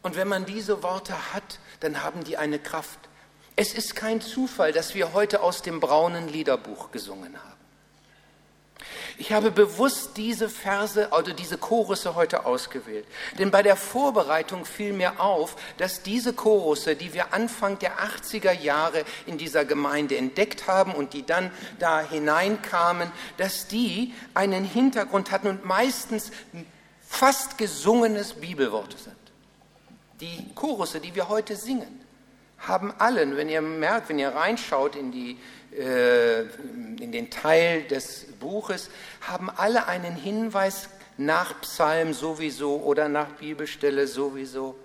Und 0.00 0.16
wenn 0.16 0.28
man 0.28 0.46
diese 0.46 0.82
Worte 0.82 1.12
hat, 1.34 1.58
dann 1.80 2.02
haben 2.02 2.24
die 2.24 2.38
eine 2.38 2.58
Kraft. 2.58 3.07
Es 3.60 3.74
ist 3.74 3.96
kein 3.96 4.20
Zufall, 4.20 4.70
dass 4.70 4.94
wir 4.94 5.14
heute 5.14 5.42
aus 5.42 5.62
dem 5.62 5.80
braunen 5.80 6.28
Liederbuch 6.28 6.92
gesungen 6.92 7.36
haben. 7.36 7.58
Ich 9.16 9.32
habe 9.32 9.50
bewusst 9.50 10.16
diese 10.16 10.48
Verse 10.48 11.08
oder 11.08 11.32
diese 11.32 11.58
Chorusse 11.58 12.14
heute 12.14 12.46
ausgewählt, 12.46 13.04
denn 13.36 13.50
bei 13.50 13.64
der 13.64 13.74
Vorbereitung 13.74 14.64
fiel 14.64 14.92
mir 14.92 15.18
auf, 15.18 15.56
dass 15.76 16.04
diese 16.04 16.34
Chorusse, 16.34 16.94
die 16.94 17.14
wir 17.14 17.34
Anfang 17.34 17.80
der 17.80 17.98
80er 17.98 18.52
Jahre 18.52 19.04
in 19.26 19.38
dieser 19.38 19.64
Gemeinde 19.64 20.16
entdeckt 20.16 20.68
haben 20.68 20.94
und 20.94 21.12
die 21.12 21.26
dann 21.26 21.50
da 21.80 22.00
hineinkamen, 22.00 23.10
dass 23.38 23.66
die 23.66 24.14
einen 24.34 24.62
Hintergrund 24.62 25.32
hatten 25.32 25.48
und 25.48 25.64
meistens 25.64 26.30
fast 27.04 27.58
gesungenes 27.58 28.34
Bibelworte 28.34 28.98
sind. 28.98 29.16
Die 30.20 30.48
Chorusse, 30.54 31.00
die 31.00 31.16
wir 31.16 31.28
heute 31.28 31.56
singen, 31.56 32.04
haben 32.58 32.92
allen, 32.98 33.36
wenn 33.36 33.48
ihr 33.48 33.60
merkt, 33.60 34.08
wenn 34.08 34.18
ihr 34.18 34.30
reinschaut 34.30 34.96
in, 34.96 35.12
die, 35.12 35.38
äh, 35.76 36.42
in 36.42 37.12
den 37.12 37.30
Teil 37.30 37.84
des 37.84 38.26
Buches, 38.40 38.90
haben 39.20 39.50
alle 39.50 39.86
einen 39.86 40.16
Hinweis 40.16 40.88
nach 41.16 41.60
Psalm 41.60 42.14
sowieso 42.14 42.76
oder 42.76 43.08
nach 43.08 43.28
Bibelstelle 43.32 44.06
sowieso. 44.06 44.76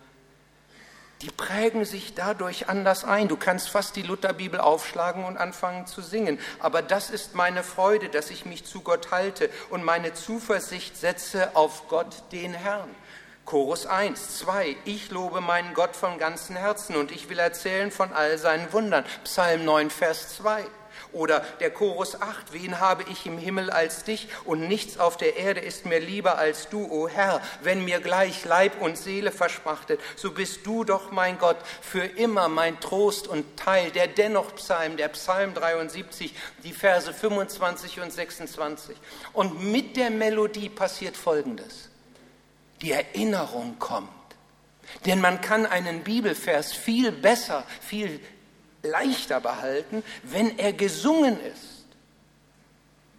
Die 1.24 1.32
prägen 1.32 1.86
sich 1.86 2.16
dadurch 2.16 2.68
anders 2.68 3.06
ein. 3.06 3.30
Du 3.30 3.38
kannst 3.38 3.70
fast 3.70 3.96
die 3.96 4.02
Lutherbibel 4.02 4.60
aufschlagen 4.60 5.24
und 5.24 5.38
anfangen 5.38 5.88
zu 5.88 6.02
singen. 6.02 6.38
Aber 6.60 6.82
das 6.82 7.10
ist 7.10 7.34
meine 7.34 7.64
Freude, 7.64 8.10
dass 8.10 8.30
ich 8.30 8.46
mich 8.46 8.66
zu 8.66 8.82
Gott 8.82 9.12
halte 9.12 9.50
und 9.70 9.86
meine 9.86 10.14
Zuversicht 10.14 10.98
setze 10.98 11.56
auf 11.56 11.88
Gott, 11.88 12.24
den 12.34 12.54
Herrn. 12.54 12.90
Chorus 13.46 13.86
1, 13.86 14.38
2, 14.40 14.78
ich 14.86 15.12
lobe 15.12 15.42
meinen 15.42 15.74
Gott 15.74 15.98
von 15.98 16.18
ganzem 16.18 16.56
Herzen 16.56 16.96
und 16.96 17.12
ich 17.12 17.28
will 17.28 17.40
erzählen 17.40 17.92
von 17.92 18.14
all 18.14 18.38
seinen 18.38 18.72
Wundern. 18.72 19.04
Psalm 19.26 19.66
9, 19.66 19.90
Vers 19.90 20.38
2. 20.38 20.64
Oder 21.12 21.42
der 21.60 21.70
Chorus 21.70 22.20
8, 22.20 22.54
wen 22.54 22.80
habe 22.80 23.04
ich 23.12 23.26
im 23.26 23.38
Himmel 23.38 23.70
als 23.70 24.06
dich 24.06 24.30
und 24.46 24.68
nichts 24.70 24.98
auf 24.98 25.18
der 25.18 25.36
Erde 25.36 25.60
ist 25.60 25.86
mir 25.86 26.00
lieber 26.00 26.38
als 26.38 26.70
du, 26.70 26.88
o 26.90 27.10
Herr. 27.10 27.42
Wenn 27.62 27.84
mir 27.84 28.00
gleich 28.00 28.46
Leib 28.46 28.82
und 28.82 28.98
Seele 28.98 29.32
verschmachtet, 29.32 30.00
so 30.16 30.32
bist 30.32 30.66
du 30.66 30.86
doch 30.86 31.12
mein 31.12 31.38
Gott, 31.38 31.58
für 31.82 32.06
immer 32.06 32.48
mein 32.48 32.80
Trost 32.80 33.28
und 33.28 33.58
Teil. 33.58 33.92
Der 33.92 34.08
dennoch 34.08 34.56
Psalm, 34.56 34.96
der 34.96 35.10
Psalm 35.10 35.54
73, 35.54 36.34
die 36.64 36.74
Verse 36.74 37.14
25 37.14 38.00
und 38.00 38.12
26. 38.12 38.96
Und 39.34 39.62
mit 39.72 39.98
der 39.98 40.12
Melodie 40.12 40.70
passiert 40.70 41.18
Folgendes 41.18 41.93
die 42.84 42.92
Erinnerung 42.92 43.80
kommt. 43.80 44.10
Denn 45.06 45.22
man 45.22 45.42
kann 45.42 45.66
einen 45.66 46.04
Bibelvers 46.04 46.74
viel 46.74 47.12
besser, 47.12 47.66
viel 47.82 48.20
leichter 48.84 49.40
behalten, 49.40 50.04
wenn 50.24 50.60
er 50.60 50.74
gesungen 50.74 51.40
ist. 51.40 51.74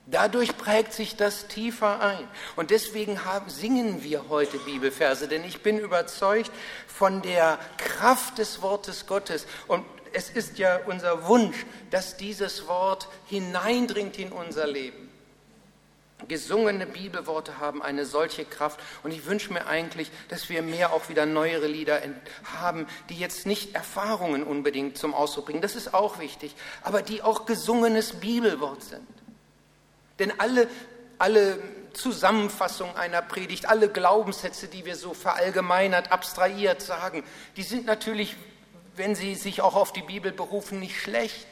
Dadurch 0.06 0.58
prägt 0.58 0.92
sich 0.92 1.16
das 1.16 1.48
tiefer 1.48 2.00
ein. 2.00 2.28
Und 2.56 2.70
deswegen 2.70 3.24
haben, 3.24 3.48
singen 3.48 4.04
wir 4.04 4.28
heute 4.28 4.58
Bibelverse, 4.58 5.28
denn 5.28 5.44
ich 5.44 5.62
bin 5.62 5.78
überzeugt 5.78 6.50
von 6.86 7.22
der 7.22 7.58
Kraft 7.78 8.36
des 8.36 8.60
Wortes 8.60 9.06
Gottes. 9.06 9.46
Und 9.66 9.84
es 10.12 10.28
ist 10.28 10.58
ja 10.58 10.78
unser 10.86 11.26
Wunsch, 11.26 11.64
dass 11.90 12.18
dieses 12.18 12.68
Wort 12.68 13.08
hineindringt 13.26 14.18
in 14.18 14.30
unser 14.30 14.66
Leben. 14.66 15.03
Gesungene 16.28 16.86
Bibelworte 16.86 17.58
haben 17.58 17.82
eine 17.82 18.04
solche 18.04 18.44
Kraft. 18.44 18.80
Und 19.02 19.12
ich 19.12 19.26
wünsche 19.26 19.52
mir 19.52 19.66
eigentlich, 19.66 20.10
dass 20.28 20.48
wir 20.48 20.62
mehr 20.62 20.92
auch 20.92 21.08
wieder 21.08 21.26
neuere 21.26 21.66
Lieder 21.66 22.00
haben, 22.60 22.86
die 23.08 23.16
jetzt 23.16 23.46
nicht 23.46 23.74
Erfahrungen 23.74 24.42
unbedingt 24.42 24.98
zum 24.98 25.14
Ausdruck 25.14 25.46
bringen. 25.46 25.62
Das 25.62 25.76
ist 25.76 25.94
auch 25.94 26.18
wichtig. 26.18 26.54
Aber 26.82 27.02
die 27.02 27.22
auch 27.22 27.46
gesungenes 27.46 28.14
Bibelwort 28.14 28.82
sind. 28.82 29.06
Denn 30.18 30.32
alle, 30.38 30.68
alle 31.18 31.58
Zusammenfassungen 31.92 32.96
einer 32.96 33.22
Predigt, 33.22 33.66
alle 33.66 33.88
Glaubenssätze, 33.88 34.68
die 34.68 34.84
wir 34.84 34.96
so 34.96 35.14
verallgemeinert, 35.14 36.12
abstrahiert 36.12 36.82
sagen, 36.82 37.24
die 37.56 37.62
sind 37.62 37.86
natürlich, 37.86 38.36
wenn 38.96 39.14
sie 39.14 39.34
sich 39.34 39.60
auch 39.62 39.74
auf 39.74 39.92
die 39.92 40.02
Bibel 40.02 40.32
berufen, 40.32 40.80
nicht 40.80 41.00
schlecht. 41.00 41.46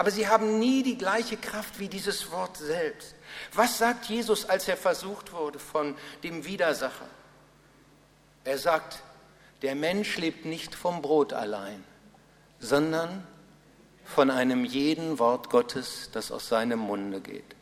Aber 0.00 0.10
sie 0.10 0.28
haben 0.28 0.58
nie 0.58 0.82
die 0.82 0.96
gleiche 0.96 1.36
Kraft 1.36 1.78
wie 1.78 1.88
dieses 1.88 2.30
Wort 2.30 2.56
selbst. 2.56 3.14
Was 3.52 3.76
sagt 3.76 4.06
Jesus, 4.06 4.48
als 4.48 4.66
er 4.66 4.78
versucht 4.78 5.34
wurde 5.34 5.58
von 5.58 5.94
dem 6.22 6.46
Widersacher? 6.46 7.06
Er 8.44 8.56
sagt, 8.56 9.02
der 9.60 9.74
Mensch 9.74 10.16
lebt 10.16 10.46
nicht 10.46 10.74
vom 10.74 11.02
Brot 11.02 11.34
allein, 11.34 11.84
sondern 12.60 13.26
von 14.06 14.30
einem 14.30 14.64
jeden 14.64 15.18
Wort 15.18 15.50
Gottes, 15.50 16.08
das 16.14 16.32
aus 16.32 16.48
seinem 16.48 16.78
Munde 16.78 17.20
geht. 17.20 17.54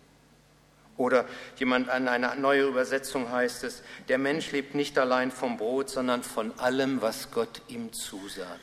Oder 0.97 1.25
jemand 1.57 1.89
an 1.89 2.07
einer 2.07 2.37
neuen 2.37 2.69
Übersetzung 2.69 3.33
heißt 3.33 3.65
es, 3.65 3.83
der 4.07 4.19
Mensch 4.19 4.53
lebt 4.53 4.77
nicht 4.77 4.97
allein 4.97 5.33
vom 5.33 5.57
Brot, 5.57 5.91
sondern 5.91 6.23
von 6.23 6.57
allem, 6.61 7.03
was 7.03 7.33
Gott 7.33 7.63
ihm 7.67 7.93
zusagt. 7.93 8.61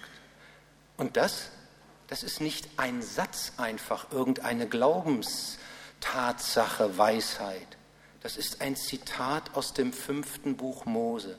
Und 0.96 1.17
das, 1.17 1.51
das 2.07 2.24
ist 2.24 2.41
nicht 2.41 2.67
ein 2.77 3.01
Satz 3.01 3.53
einfach, 3.57 4.12
irgendeine 4.12 4.67
Glaubens, 4.67 5.57
Tatsache, 6.00 6.97
Weisheit. 6.97 7.67
Das 8.21 8.38
ist 8.38 8.62
ein 8.62 8.75
Zitat 8.75 9.55
aus 9.55 9.74
dem 9.74 9.93
fünften 9.93 10.57
Buch 10.57 10.85
Mose. 10.85 11.38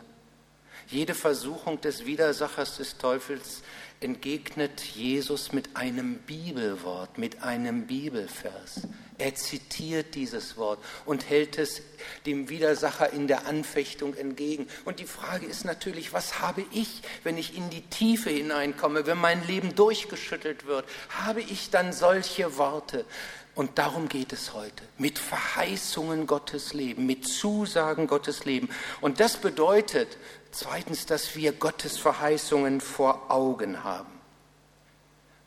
Jede 0.88 1.14
Versuchung 1.14 1.80
des 1.80 2.06
Widersachers 2.06 2.76
des 2.76 2.96
Teufels 2.98 3.62
entgegnet 4.00 4.80
Jesus 4.80 5.52
mit 5.52 5.76
einem 5.76 6.18
Bibelwort, 6.18 7.18
mit 7.18 7.42
einem 7.42 7.86
Bibelvers. 7.86 8.82
Er 9.18 9.34
zitiert 9.34 10.14
dieses 10.14 10.56
Wort 10.56 10.78
und 11.06 11.28
hält 11.28 11.58
es 11.58 11.82
dem 12.26 12.48
Widersacher 12.48 13.12
in 13.12 13.28
der 13.28 13.46
Anfechtung 13.46 14.14
entgegen. 14.14 14.68
Und 14.84 15.00
die 15.00 15.06
Frage 15.06 15.46
ist 15.46 15.64
natürlich, 15.64 16.12
was 16.12 16.40
habe 16.40 16.64
ich, 16.70 17.02
wenn 17.24 17.38
ich 17.38 17.56
in 17.56 17.70
die 17.70 17.82
Tiefe 17.82 18.30
hineinkomme, 18.30 19.06
wenn 19.06 19.18
mein 19.18 19.46
Leben 19.46 19.74
durchgeschüttelt 19.74 20.66
wird? 20.66 20.84
Habe 21.08 21.40
ich 21.40 21.70
dann 21.70 21.92
solche 21.92 22.58
Worte? 22.58 23.06
Und 23.54 23.78
darum 23.78 24.10
geht 24.10 24.34
es 24.34 24.52
heute. 24.52 24.84
Mit 24.98 25.18
Verheißungen 25.18 26.26
Gottes 26.26 26.74
leben, 26.74 27.06
mit 27.06 27.26
Zusagen 27.26 28.06
Gottes 28.06 28.44
leben. 28.44 28.68
Und 29.00 29.18
das 29.18 29.38
bedeutet 29.38 30.18
zweitens, 30.50 31.06
dass 31.06 31.34
wir 31.36 31.52
Gottes 31.52 31.96
Verheißungen 31.96 32.82
vor 32.82 33.30
Augen 33.30 33.82
haben. 33.82 34.15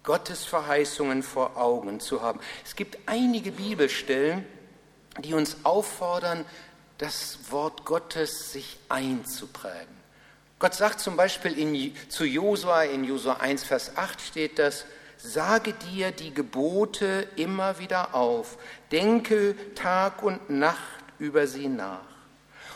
Gottes 0.09 0.43
Verheißungen 0.43 1.21
vor 1.21 1.55
Augen 1.55 1.99
zu 1.99 2.23
haben. 2.23 2.39
Es 2.65 2.75
gibt 2.75 2.97
einige 3.05 3.51
Bibelstellen, 3.51 4.43
die 5.19 5.35
uns 5.35 5.57
auffordern, 5.61 6.45
das 6.97 7.37
Wort 7.51 7.85
Gottes 7.85 8.51
sich 8.51 8.79
einzuprägen. 8.89 9.95
Gott 10.57 10.73
sagt 10.73 10.99
zum 10.99 11.15
Beispiel 11.15 11.55
in, 11.59 11.95
zu 12.09 12.25
Josua, 12.25 12.85
in 12.85 13.03
Josua 13.03 13.33
1, 13.33 13.63
Vers 13.63 13.97
8 13.97 14.19
steht 14.19 14.57
das, 14.57 14.85
sage 15.17 15.73
dir 15.73 16.09
die 16.09 16.33
Gebote 16.33 17.27
immer 17.35 17.77
wieder 17.77 18.15
auf, 18.15 18.57
denke 18.91 19.55
Tag 19.75 20.23
und 20.23 20.49
Nacht 20.49 21.03
über 21.19 21.45
sie 21.45 21.67
nach. 21.67 22.08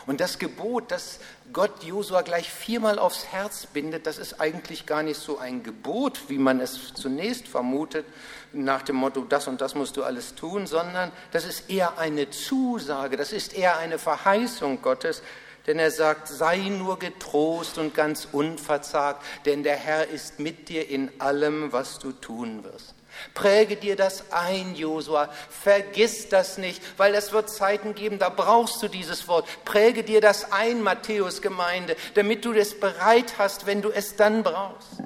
Und 0.06 0.20
das 0.20 0.38
Gebot, 0.38 0.90
das 0.90 1.18
Gott 1.52 1.82
Josua 1.82 2.22
gleich 2.22 2.50
viermal 2.50 2.98
aufs 2.98 3.26
Herz 3.26 3.66
bindet, 3.66 4.06
das 4.06 4.18
ist 4.18 4.40
eigentlich 4.40 4.86
gar 4.86 5.02
nicht 5.02 5.18
so 5.18 5.38
ein 5.38 5.62
Gebot, 5.62 6.28
wie 6.28 6.38
man 6.38 6.60
es 6.60 6.92
zunächst 6.94 7.48
vermutet, 7.48 8.04
nach 8.52 8.82
dem 8.82 8.96
Motto, 8.96 9.22
das 9.22 9.48
und 9.48 9.60
das 9.60 9.74
musst 9.74 9.96
du 9.96 10.04
alles 10.04 10.34
tun, 10.34 10.66
sondern 10.66 11.10
das 11.32 11.44
ist 11.44 11.70
eher 11.70 11.98
eine 11.98 12.30
Zusage, 12.30 13.16
das 13.16 13.32
ist 13.32 13.54
eher 13.54 13.78
eine 13.78 13.98
Verheißung 13.98 14.82
Gottes, 14.82 15.22
denn 15.66 15.78
er 15.78 15.90
sagt, 15.90 16.28
sei 16.28 16.58
nur 16.58 16.98
getrost 16.98 17.78
und 17.78 17.94
ganz 17.94 18.28
unverzagt, 18.30 19.22
denn 19.46 19.62
der 19.62 19.76
Herr 19.76 20.08
ist 20.08 20.38
mit 20.38 20.68
dir 20.68 20.88
in 20.88 21.10
allem, 21.20 21.72
was 21.72 21.98
du 21.98 22.12
tun 22.12 22.64
wirst. 22.64 22.93
Präge 23.34 23.76
dir 23.76 23.96
das 23.96 24.32
ein, 24.32 24.74
Josua. 24.74 25.30
Vergiss 25.48 26.28
das 26.28 26.58
nicht, 26.58 26.82
weil 26.96 27.14
es 27.14 27.32
wird 27.32 27.50
Zeiten 27.50 27.94
geben, 27.94 28.18
da 28.18 28.28
brauchst 28.28 28.82
du 28.82 28.88
dieses 28.88 29.28
Wort. 29.28 29.46
Präge 29.64 30.02
dir 30.02 30.20
das 30.20 30.52
ein, 30.52 30.82
Matthäus 30.82 31.42
Gemeinde, 31.42 31.96
damit 32.14 32.44
du 32.44 32.52
es 32.52 32.78
bereit 32.78 33.34
hast, 33.38 33.66
wenn 33.66 33.82
du 33.82 33.90
es 33.90 34.16
dann 34.16 34.42
brauchst. 34.42 35.02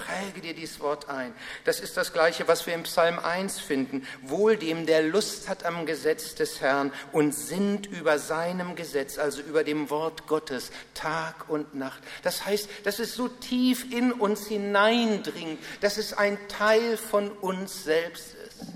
Präge 0.00 0.40
dir 0.40 0.54
dieses 0.54 0.80
Wort 0.80 1.08
ein. 1.08 1.34
Das 1.64 1.78
ist 1.80 1.96
das 1.96 2.12
Gleiche, 2.12 2.48
was 2.48 2.66
wir 2.66 2.74
im 2.74 2.84
Psalm 2.84 3.18
1 3.18 3.60
finden. 3.60 4.06
Wohl 4.22 4.56
dem, 4.56 4.86
der 4.86 5.02
Lust 5.02 5.48
hat 5.48 5.64
am 5.64 5.84
Gesetz 5.84 6.34
des 6.34 6.60
Herrn 6.60 6.92
und 7.12 7.34
sinnt 7.34 7.86
über 7.86 8.18
seinem 8.18 8.76
Gesetz, 8.76 9.18
also 9.18 9.42
über 9.42 9.62
dem 9.62 9.90
Wort 9.90 10.26
Gottes, 10.26 10.70
Tag 10.94 11.48
und 11.48 11.74
Nacht. 11.74 12.02
Das 12.22 12.46
heißt, 12.46 12.68
dass 12.84 12.98
es 12.98 13.14
so 13.14 13.28
tief 13.28 13.92
in 13.92 14.12
uns 14.12 14.46
hineindringt, 14.46 15.58
dass 15.80 15.98
es 15.98 16.14
ein 16.14 16.38
Teil 16.48 16.96
von 16.96 17.30
uns 17.30 17.84
selbst 17.84 18.34
ist. 18.34 18.66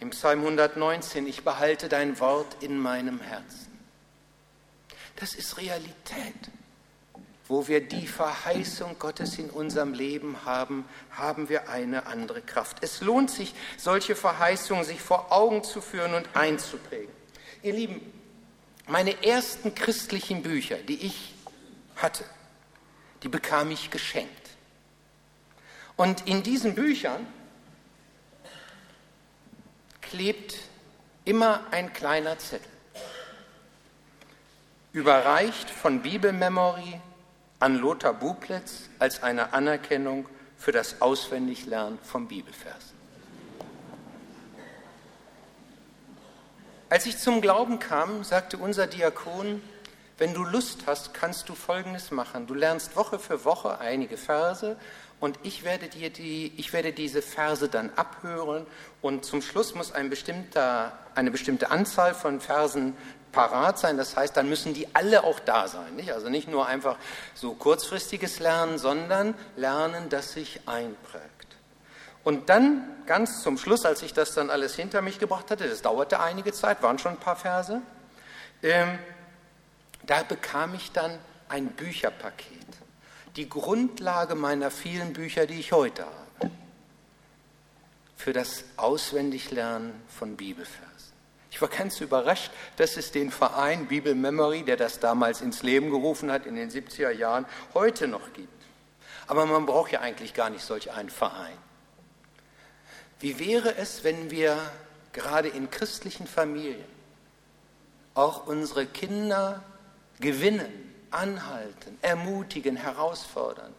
Im 0.00 0.10
Psalm 0.10 0.40
119, 0.40 1.26
ich 1.26 1.42
behalte 1.44 1.88
dein 1.88 2.20
Wort 2.20 2.62
in 2.62 2.78
meinem 2.78 3.20
Herzen. 3.20 3.72
Das 5.16 5.34
ist 5.34 5.58
Realität 5.58 6.34
wo 7.46 7.68
wir 7.68 7.86
die 7.86 8.06
Verheißung 8.06 8.98
Gottes 8.98 9.38
in 9.38 9.50
unserem 9.50 9.92
Leben 9.92 10.44
haben, 10.44 10.84
haben 11.10 11.48
wir 11.48 11.68
eine 11.68 12.06
andere 12.06 12.40
Kraft. 12.40 12.78
Es 12.80 13.00
lohnt 13.00 13.30
sich, 13.30 13.54
solche 13.76 14.16
Verheißungen 14.16 14.84
sich 14.84 15.00
vor 15.00 15.30
Augen 15.30 15.62
zu 15.62 15.80
führen 15.80 16.14
und 16.14 16.26
einzuprägen. 16.34 17.12
Ihr 17.62 17.74
Lieben, 17.74 18.00
meine 18.86 19.22
ersten 19.22 19.74
christlichen 19.74 20.42
Bücher, 20.42 20.76
die 20.76 21.06
ich 21.06 21.34
hatte, 21.96 22.24
die 23.22 23.28
bekam 23.28 23.70
ich 23.70 23.90
geschenkt. 23.90 24.30
Und 25.96 26.26
in 26.26 26.42
diesen 26.42 26.74
Büchern 26.74 27.26
klebt 30.00 30.56
immer 31.24 31.60
ein 31.70 31.92
kleiner 31.92 32.38
Zettel, 32.38 32.70
überreicht 34.92 35.70
von 35.70 36.02
Bibelmemory 36.02 37.00
an 37.64 37.78
Lothar 37.78 38.12
Bublitz 38.12 38.90
als 38.98 39.22
eine 39.22 39.54
Anerkennung 39.54 40.28
für 40.58 40.70
das 40.70 41.00
Auswendiglernen 41.00 41.98
von 42.02 42.28
Bibelversen. 42.28 42.94
Als 46.90 47.06
ich 47.06 47.16
zum 47.16 47.40
Glauben 47.40 47.78
kam, 47.78 48.22
sagte 48.22 48.58
unser 48.58 48.86
Diakon, 48.86 49.62
wenn 50.18 50.34
du 50.34 50.44
Lust 50.44 50.82
hast, 50.84 51.14
kannst 51.14 51.48
du 51.48 51.54
Folgendes 51.54 52.10
machen. 52.10 52.46
Du 52.46 52.52
lernst 52.52 52.96
Woche 52.96 53.18
für 53.18 53.46
Woche 53.46 53.78
einige 53.78 54.18
Verse 54.18 54.76
und 55.18 55.38
ich 55.42 55.64
werde, 55.64 55.88
dir 55.88 56.10
die, 56.10 56.52
ich 56.58 56.74
werde 56.74 56.92
diese 56.92 57.22
Verse 57.22 57.70
dann 57.70 57.90
abhören 57.96 58.66
und 59.00 59.24
zum 59.24 59.40
Schluss 59.40 59.74
muss 59.74 59.90
ein 59.90 60.12
eine 61.14 61.30
bestimmte 61.30 61.70
Anzahl 61.70 62.14
von 62.14 62.42
Versen 62.42 62.94
parat 63.34 63.78
sein. 63.78 63.96
Das 63.98 64.16
heißt, 64.16 64.36
dann 64.36 64.48
müssen 64.48 64.72
die 64.72 64.94
alle 64.94 65.24
auch 65.24 65.40
da 65.40 65.68
sein. 65.68 65.96
Nicht? 65.96 66.12
Also 66.12 66.28
nicht 66.28 66.48
nur 66.48 66.66
einfach 66.66 66.96
so 67.34 67.54
kurzfristiges 67.54 68.38
Lernen, 68.38 68.78
sondern 68.78 69.34
Lernen, 69.56 70.08
das 70.08 70.32
sich 70.32 70.60
einprägt. 70.66 71.24
Und 72.22 72.48
dann 72.48 72.88
ganz 73.04 73.42
zum 73.42 73.58
Schluss, 73.58 73.84
als 73.84 74.02
ich 74.02 74.14
das 74.14 74.32
dann 74.32 74.48
alles 74.48 74.74
hinter 74.74 75.02
mich 75.02 75.18
gebracht 75.18 75.50
hatte, 75.50 75.68
das 75.68 75.82
dauerte 75.82 76.20
einige 76.20 76.52
Zeit, 76.52 76.82
waren 76.82 76.98
schon 76.98 77.12
ein 77.12 77.20
paar 77.20 77.36
Verse, 77.36 77.82
ähm, 78.62 78.98
da 80.06 80.22
bekam 80.22 80.74
ich 80.74 80.92
dann 80.92 81.18
ein 81.48 81.66
Bücherpaket. 81.68 82.66
Die 83.36 83.48
Grundlage 83.48 84.34
meiner 84.34 84.70
vielen 84.70 85.12
Bücher, 85.12 85.46
die 85.46 85.58
ich 85.58 85.72
heute 85.72 86.04
habe. 86.04 86.50
Für 88.16 88.32
das 88.32 88.64
Auswendiglernen 88.76 89.92
von 90.08 90.36
Bibelversen. 90.36 90.83
Ich 91.54 91.62
war 91.62 91.68
ganz 91.68 92.00
überrascht, 92.00 92.50
dass 92.78 92.96
es 92.96 93.12
den 93.12 93.30
Verein 93.30 93.86
Bible 93.86 94.16
Memory, 94.16 94.64
der 94.64 94.76
das 94.76 94.98
damals 94.98 95.40
ins 95.40 95.62
Leben 95.62 95.88
gerufen 95.88 96.32
hat 96.32 96.46
in 96.46 96.56
den 96.56 96.68
70er 96.68 97.12
Jahren, 97.12 97.46
heute 97.74 98.08
noch 98.08 98.32
gibt. 98.32 98.64
Aber 99.28 99.46
man 99.46 99.64
braucht 99.64 99.92
ja 99.92 100.00
eigentlich 100.00 100.34
gar 100.34 100.50
nicht 100.50 100.64
solch 100.64 100.90
einen 100.90 101.10
Verein. 101.10 101.56
Wie 103.20 103.38
wäre 103.38 103.76
es, 103.76 104.02
wenn 104.02 104.32
wir 104.32 104.58
gerade 105.12 105.46
in 105.46 105.70
christlichen 105.70 106.26
Familien 106.26 106.84
auch 108.14 108.48
unsere 108.48 108.84
Kinder 108.86 109.62
gewinnen, 110.18 110.92
anhalten, 111.12 111.98
ermutigen, 112.02 112.74
herausfordern, 112.74 113.72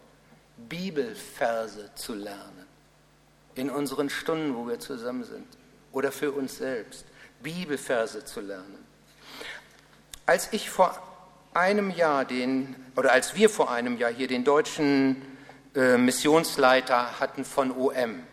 Bibelverse 0.69 1.89
zu 1.95 2.13
lernen 2.13 2.67
in 3.55 3.69
unseren 3.69 4.09
Stunden, 4.09 4.55
wo 4.55 4.65
wir 4.65 4.79
zusammen 4.79 5.25
sind 5.25 5.57
oder 5.91 6.13
für 6.13 6.31
uns 6.31 6.55
selbst? 6.55 7.03
Bibelverse 7.45 8.25
zu 8.25 8.41
lernen. 8.41 8.83
Als 10.25 10.51
ich 10.51 10.71
vor 10.71 10.99
einem 11.53 11.91
Jahr 11.91 12.25
den, 12.25 12.75
oder 12.95 13.11
als 13.11 13.35
wir 13.35 13.51
vor 13.51 13.71
einem 13.71 13.97
Jahr 13.97 14.11
hier 14.11 14.27
den 14.27 14.43
deutschen 14.43 15.21
äh, 15.75 15.97
Missionsleiter 15.97 17.19
hatten 17.19 17.45
von 17.45 17.71
OM, 17.71 18.23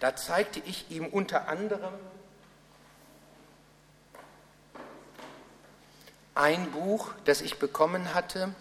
da 0.00 0.16
zeigte 0.16 0.62
ich 0.64 0.90
ihm 0.90 1.06
unter 1.06 1.48
anderem 1.48 1.92
ein 6.34 6.70
Buch, 6.70 7.10
das 7.26 7.42
ich 7.42 7.58
bekommen 7.58 8.14
hatte, 8.14 8.54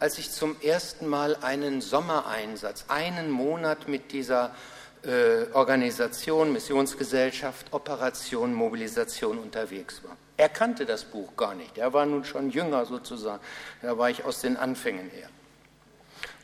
als 0.00 0.18
ich 0.18 0.32
zum 0.32 0.60
ersten 0.62 1.06
Mal 1.06 1.36
einen 1.42 1.80
Sommereinsatz, 1.80 2.86
einen 2.88 3.30
Monat 3.30 3.86
mit 3.86 4.10
dieser 4.10 4.52
äh, 5.02 5.46
Organisation, 5.52 6.52
Missionsgesellschaft, 6.52 7.72
Operation, 7.72 8.52
Mobilisation 8.52 9.38
unterwegs 9.38 10.02
war. 10.04 10.16
Er 10.36 10.48
kannte 10.48 10.86
das 10.86 11.04
Buch 11.04 11.36
gar 11.36 11.54
nicht. 11.54 11.78
Er 11.78 11.92
war 11.92 12.06
nun 12.06 12.24
schon 12.24 12.50
jünger 12.50 12.86
sozusagen. 12.86 13.42
Da 13.82 13.96
war 13.98 14.10
ich 14.10 14.24
aus 14.24 14.40
den 14.40 14.56
Anfängen 14.56 15.10
her. 15.10 15.28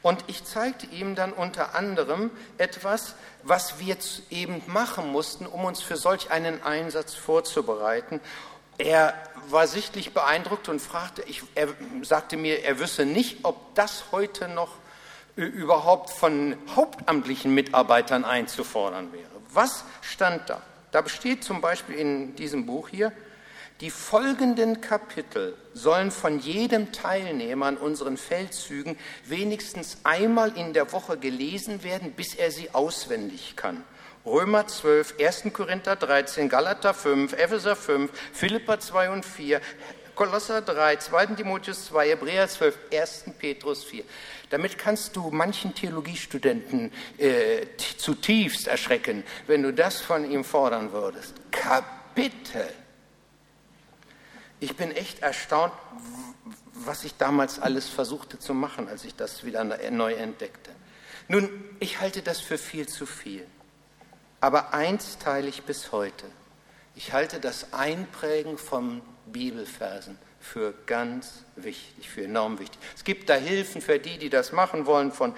Und 0.02 0.22
ich 0.28 0.44
zeigte 0.44 0.86
ihm 0.86 1.14
dann 1.14 1.32
unter 1.32 1.74
anderem 1.74 2.30
etwas, 2.58 3.14
was 3.42 3.80
wir 3.80 3.96
eben 4.30 4.62
machen 4.66 5.10
mussten, 5.10 5.46
um 5.46 5.64
uns 5.64 5.82
für 5.82 5.96
solch 5.96 6.30
einen 6.30 6.62
Einsatz 6.62 7.14
vorzubereiten. 7.14 8.20
Er 8.78 9.14
war 9.48 9.66
sichtlich 9.66 10.14
beeindruckt 10.14 10.68
und 10.68 10.80
fragte, 10.80 11.22
ich, 11.22 11.42
er 11.54 11.68
sagte 12.02 12.36
mir, 12.36 12.64
er 12.64 12.78
wüsste 12.78 13.04
nicht, 13.04 13.44
ob 13.44 13.74
das 13.74 14.04
heute 14.12 14.48
noch 14.48 14.70
überhaupt 15.36 16.10
von 16.10 16.56
hauptamtlichen 16.74 17.54
Mitarbeitern 17.54 18.24
einzufordern 18.24 19.12
wäre. 19.12 19.28
Was 19.52 19.84
stand 20.00 20.48
da? 20.48 20.62
Da 20.92 21.02
besteht 21.02 21.44
zum 21.44 21.60
Beispiel 21.60 21.96
in 21.96 22.36
diesem 22.36 22.66
Buch 22.66 22.88
hier, 22.88 23.12
die 23.82 23.90
folgenden 23.90 24.80
Kapitel 24.80 25.54
sollen 25.74 26.10
von 26.10 26.38
jedem 26.38 26.92
Teilnehmer 26.92 27.66
an 27.66 27.76
unseren 27.76 28.16
Feldzügen 28.16 28.96
wenigstens 29.26 29.98
einmal 30.02 30.56
in 30.56 30.72
der 30.72 30.92
Woche 30.92 31.18
gelesen 31.18 31.84
werden, 31.84 32.12
bis 32.12 32.34
er 32.34 32.50
sie 32.50 32.70
auswendig 32.72 33.54
kann. 33.54 33.84
Römer 34.24 34.66
12, 34.66 35.14
1. 35.20 35.52
Korinther 35.52 35.94
13, 35.94 36.48
Galater 36.48 36.94
5, 36.94 37.34
Epheser 37.34 37.76
5, 37.76 38.10
Philippa 38.32 38.80
2 38.80 39.10
und 39.10 39.24
4, 39.24 39.60
Kolosser 40.16 40.62
3, 40.62 40.96
2. 40.96 41.26
Timotheus 41.26 41.84
2, 41.86 42.08
Hebräer 42.08 42.48
12, 42.48 42.76
1. 42.92 43.24
Petrus 43.38 43.84
4. 43.84 44.02
Damit 44.50 44.78
kannst 44.78 45.14
du 45.14 45.30
manchen 45.30 45.74
Theologiestudenten 45.74 46.90
äh, 47.18 47.66
zutiefst 47.96 48.66
erschrecken, 48.66 49.22
wenn 49.46 49.62
du 49.62 49.72
das 49.72 50.00
von 50.00 50.28
ihm 50.28 50.42
fordern 50.42 50.90
würdest. 50.90 51.34
Kapitel 51.52 52.66
ich 54.58 54.76
bin 54.76 54.90
echt 54.90 55.20
erstaunt, 55.20 55.72
was 56.72 57.04
ich 57.04 57.16
damals 57.16 57.58
alles 57.58 57.88
versuchte 57.88 58.38
zu 58.38 58.54
machen, 58.54 58.88
als 58.88 59.04
ich 59.04 59.14
das 59.14 59.44
wieder 59.44 59.64
neu 59.64 60.14
entdeckte. 60.14 60.70
Nun, 61.28 61.50
ich 61.78 62.00
halte 62.00 62.22
das 62.22 62.40
für 62.40 62.56
viel 62.56 62.88
zu 62.88 63.04
viel. 63.04 63.46
Aber 64.40 64.72
eins 64.72 65.18
teile 65.18 65.48
ich 65.48 65.64
bis 65.64 65.92
heute. 65.92 66.26
Ich 66.94 67.12
halte 67.12 67.40
das 67.40 67.72
Einprägen 67.74 68.56
von 68.58 69.02
Bibelversen 69.26 70.18
für 70.40 70.74
ganz 70.86 71.44
wichtig, 71.56 72.08
für 72.08 72.24
enorm 72.24 72.58
wichtig. 72.58 72.78
Es 72.94 73.04
gibt 73.04 73.28
da 73.28 73.34
Hilfen 73.34 73.80
für 73.80 73.98
die, 73.98 74.18
die 74.18 74.30
das 74.30 74.52
machen 74.52 74.86
wollen, 74.86 75.12
von 75.12 75.34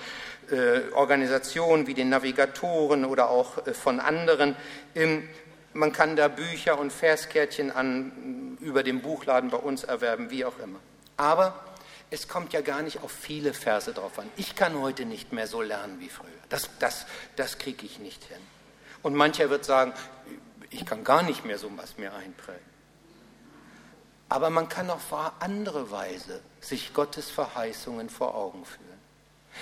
äh, 0.50 0.92
Organisationen 0.92 1.86
wie 1.86 1.94
den 1.94 2.10
Navigatoren 2.10 3.04
oder 3.04 3.30
auch 3.30 3.66
äh, 3.66 3.74
von 3.74 4.00
anderen. 4.00 4.54
Ähm, 4.94 5.28
man 5.72 5.92
kann 5.92 6.16
da 6.16 6.28
Bücher 6.28 6.78
und 6.78 6.92
Verskärtchen 6.92 7.70
an, 7.70 8.56
über 8.60 8.82
den 8.82 9.00
Buchladen 9.00 9.50
bei 9.50 9.58
uns 9.58 9.84
erwerben, 9.84 10.30
wie 10.30 10.44
auch 10.44 10.58
immer. 10.58 10.78
Aber 11.16 11.64
es 12.10 12.28
kommt 12.28 12.52
ja 12.52 12.60
gar 12.60 12.82
nicht 12.82 13.02
auf 13.02 13.12
viele 13.12 13.52
Verse 13.52 13.92
drauf 13.92 14.18
an. 14.18 14.28
Ich 14.36 14.56
kann 14.56 14.78
heute 14.80 15.04
nicht 15.04 15.32
mehr 15.32 15.46
so 15.46 15.62
lernen 15.62 16.00
wie 16.00 16.08
früher. 16.08 16.28
Das, 16.48 16.70
das, 16.78 17.06
das 17.36 17.58
kriege 17.58 17.84
ich 17.84 17.98
nicht 17.98 18.24
hin. 18.24 18.38
Und 19.02 19.14
mancher 19.14 19.50
wird 19.50 19.64
sagen, 19.64 19.92
ich 20.70 20.84
kann 20.84 21.04
gar 21.04 21.22
nicht 21.22 21.44
mehr 21.44 21.58
so 21.58 21.70
was 21.76 21.98
mir 21.98 22.12
einprägen. 22.14 22.67
Aber 24.28 24.50
man 24.50 24.68
kann 24.68 24.90
auf 24.90 25.12
andere 25.40 25.90
Weise 25.90 26.40
sich 26.60 26.92
Gottes 26.92 27.30
Verheißungen 27.30 28.10
vor 28.10 28.34
Augen 28.34 28.64
führen. 28.64 28.84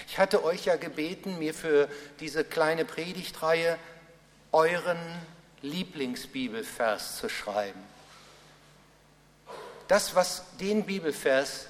Ich 0.08 0.18
hatte 0.18 0.44
euch 0.44 0.66
ja 0.66 0.76
gebeten, 0.76 1.38
mir 1.38 1.54
für 1.54 1.88
diese 2.20 2.44
kleine 2.44 2.84
Predigtreihe 2.84 3.78
euren 4.52 4.98
Lieblingsbibelvers 5.62 7.18
zu 7.18 7.28
schreiben. 7.28 7.80
Das, 9.88 10.14
was 10.14 10.44
den 10.60 10.84
Bibelvers, 10.84 11.66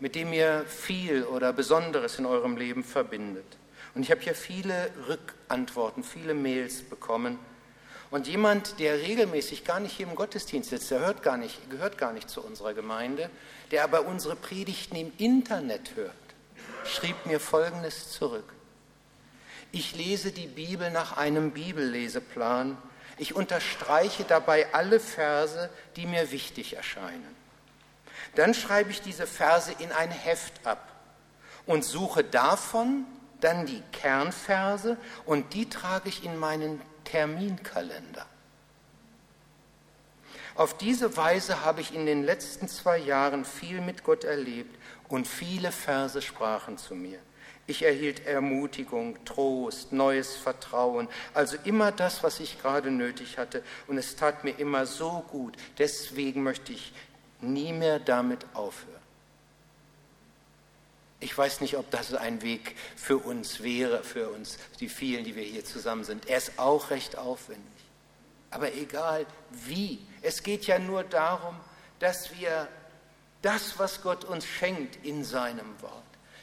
mit 0.00 0.14
dem 0.14 0.32
ihr 0.32 0.64
viel 0.66 1.24
oder 1.24 1.52
Besonderes 1.52 2.18
in 2.18 2.26
eurem 2.26 2.56
Leben 2.56 2.84
verbindet. 2.84 3.46
Und 3.94 4.02
ich 4.02 4.10
habe 4.10 4.20
hier 4.20 4.34
viele 4.34 4.90
Rückantworten, 5.08 6.02
viele 6.02 6.34
Mails 6.34 6.82
bekommen. 6.82 7.38
Und 8.16 8.26
jemand, 8.26 8.80
der 8.80 9.02
regelmäßig 9.02 9.64
gar 9.64 9.78
nicht 9.78 9.94
hier 9.94 10.06
im 10.06 10.14
Gottesdienst 10.14 10.70
sitzt, 10.70 10.90
der 10.90 11.00
hört 11.00 11.22
gar 11.22 11.36
nicht, 11.36 11.68
gehört 11.68 11.98
gar 11.98 12.14
nicht 12.14 12.30
zu 12.30 12.42
unserer 12.42 12.72
Gemeinde, 12.72 13.28
der 13.70 13.84
aber 13.84 14.06
unsere 14.06 14.36
Predigten 14.36 14.96
im 14.96 15.12
Internet 15.18 15.96
hört, 15.96 16.14
schrieb 16.86 17.26
mir 17.26 17.40
Folgendes 17.40 18.12
zurück. 18.12 18.54
Ich 19.70 19.94
lese 19.94 20.32
die 20.32 20.46
Bibel 20.46 20.90
nach 20.90 21.18
einem 21.18 21.50
Bibelleseplan 21.50 22.78
ich 23.18 23.34
unterstreiche 23.34 24.24
dabei 24.24 24.72
alle 24.72 24.98
Verse, 24.98 25.68
die 25.96 26.06
mir 26.06 26.30
wichtig 26.30 26.74
erscheinen. 26.74 27.36
Dann 28.34 28.54
schreibe 28.54 28.92
ich 28.92 29.02
diese 29.02 29.26
Verse 29.26 29.72
in 29.78 29.92
ein 29.92 30.10
Heft 30.10 30.66
ab 30.66 30.88
und 31.66 31.84
suche 31.84 32.24
davon 32.24 33.04
dann 33.40 33.66
die 33.66 33.82
Kernverse 33.92 34.96
und 35.26 35.52
die 35.52 35.68
trage 35.68 36.08
ich 36.08 36.24
in 36.24 36.38
meinen 36.38 36.80
Terminkalender. 37.06 38.26
Auf 40.54 40.76
diese 40.76 41.16
Weise 41.16 41.64
habe 41.64 41.80
ich 41.80 41.94
in 41.94 42.06
den 42.06 42.24
letzten 42.24 42.68
zwei 42.68 42.98
Jahren 42.98 43.44
viel 43.44 43.80
mit 43.80 44.04
Gott 44.04 44.24
erlebt 44.24 44.74
und 45.08 45.26
viele 45.26 45.70
Verse 45.70 46.22
sprachen 46.22 46.78
zu 46.78 46.94
mir. 46.94 47.18
Ich 47.66 47.82
erhielt 47.82 48.26
Ermutigung, 48.26 49.22
Trost, 49.24 49.92
neues 49.92 50.36
Vertrauen, 50.36 51.08
also 51.34 51.56
immer 51.64 51.90
das, 51.90 52.22
was 52.22 52.40
ich 52.40 52.60
gerade 52.62 52.90
nötig 52.90 53.38
hatte. 53.38 53.62
Und 53.86 53.98
es 53.98 54.16
tat 54.16 54.44
mir 54.44 54.52
immer 54.58 54.86
so 54.86 55.24
gut. 55.28 55.56
Deswegen 55.78 56.42
möchte 56.42 56.72
ich 56.72 56.92
nie 57.40 57.72
mehr 57.72 57.98
damit 57.98 58.46
aufhören. 58.54 58.96
Ich 61.18 61.36
weiß 61.36 61.60
nicht, 61.62 61.76
ob 61.76 61.90
das 61.90 62.12
ein 62.14 62.42
Weg 62.42 62.76
für 62.94 63.16
uns 63.18 63.62
wäre, 63.62 64.04
für 64.04 64.28
uns, 64.28 64.58
die 64.80 64.88
vielen, 64.88 65.24
die 65.24 65.34
wir 65.34 65.44
hier 65.44 65.64
zusammen 65.64 66.04
sind. 66.04 66.28
Er 66.28 66.38
ist 66.38 66.58
auch 66.58 66.90
recht 66.90 67.16
aufwendig. 67.16 67.64
Aber 68.50 68.72
egal 68.74 69.26
wie, 69.50 70.06
es 70.22 70.42
geht 70.42 70.66
ja 70.66 70.78
nur 70.78 71.04
darum, 71.04 71.56
dass 71.98 72.36
wir 72.38 72.68
das, 73.42 73.78
was 73.78 74.02
Gott 74.02 74.24
uns 74.24 74.46
schenkt 74.46 75.04
in 75.04 75.24
seinem 75.24 75.80
Wort, 75.80 75.92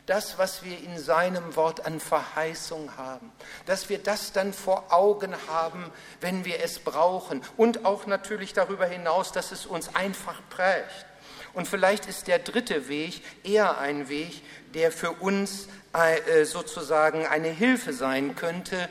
das, 0.06 0.38
was 0.38 0.64
wir 0.64 0.78
in 0.78 1.00
seinem 1.00 1.56
Wort 1.56 1.86
an 1.86 2.00
Verheißung 2.00 2.98
haben, 2.98 3.32
dass 3.66 3.90
wir 3.90 4.00
das 4.00 4.34
dann 4.34 4.54
vor 4.54 4.92
Augen 4.92 5.34
haben, 5.48 5.92
wenn 6.20 6.46
wir 6.46 6.62
es 6.62 6.80
brauchen 6.80 7.42
und 7.58 7.86
auch 7.86 8.06
natürlich 8.06 8.54
darüber 8.54 8.86
hinaus, 8.86 9.32
dass 9.32 9.52
es 9.52 9.66
uns 9.66 9.96
einfach 9.96 10.42
prägt. 10.50 11.06
Und 11.54 11.68
vielleicht 11.68 12.08
ist 12.08 12.28
der 12.28 12.40
dritte 12.40 12.88
Weg 12.88 13.22
eher 13.44 13.78
ein 13.78 14.10
Weg, 14.10 14.42
der 14.74 14.92
für 14.92 15.12
uns 15.12 15.68
äh, 15.94 16.46
sozusagen 16.46 17.28
eine 17.28 17.50
Hilfe 17.50 17.94
sein 17.94 18.36
könnte, 18.36 18.90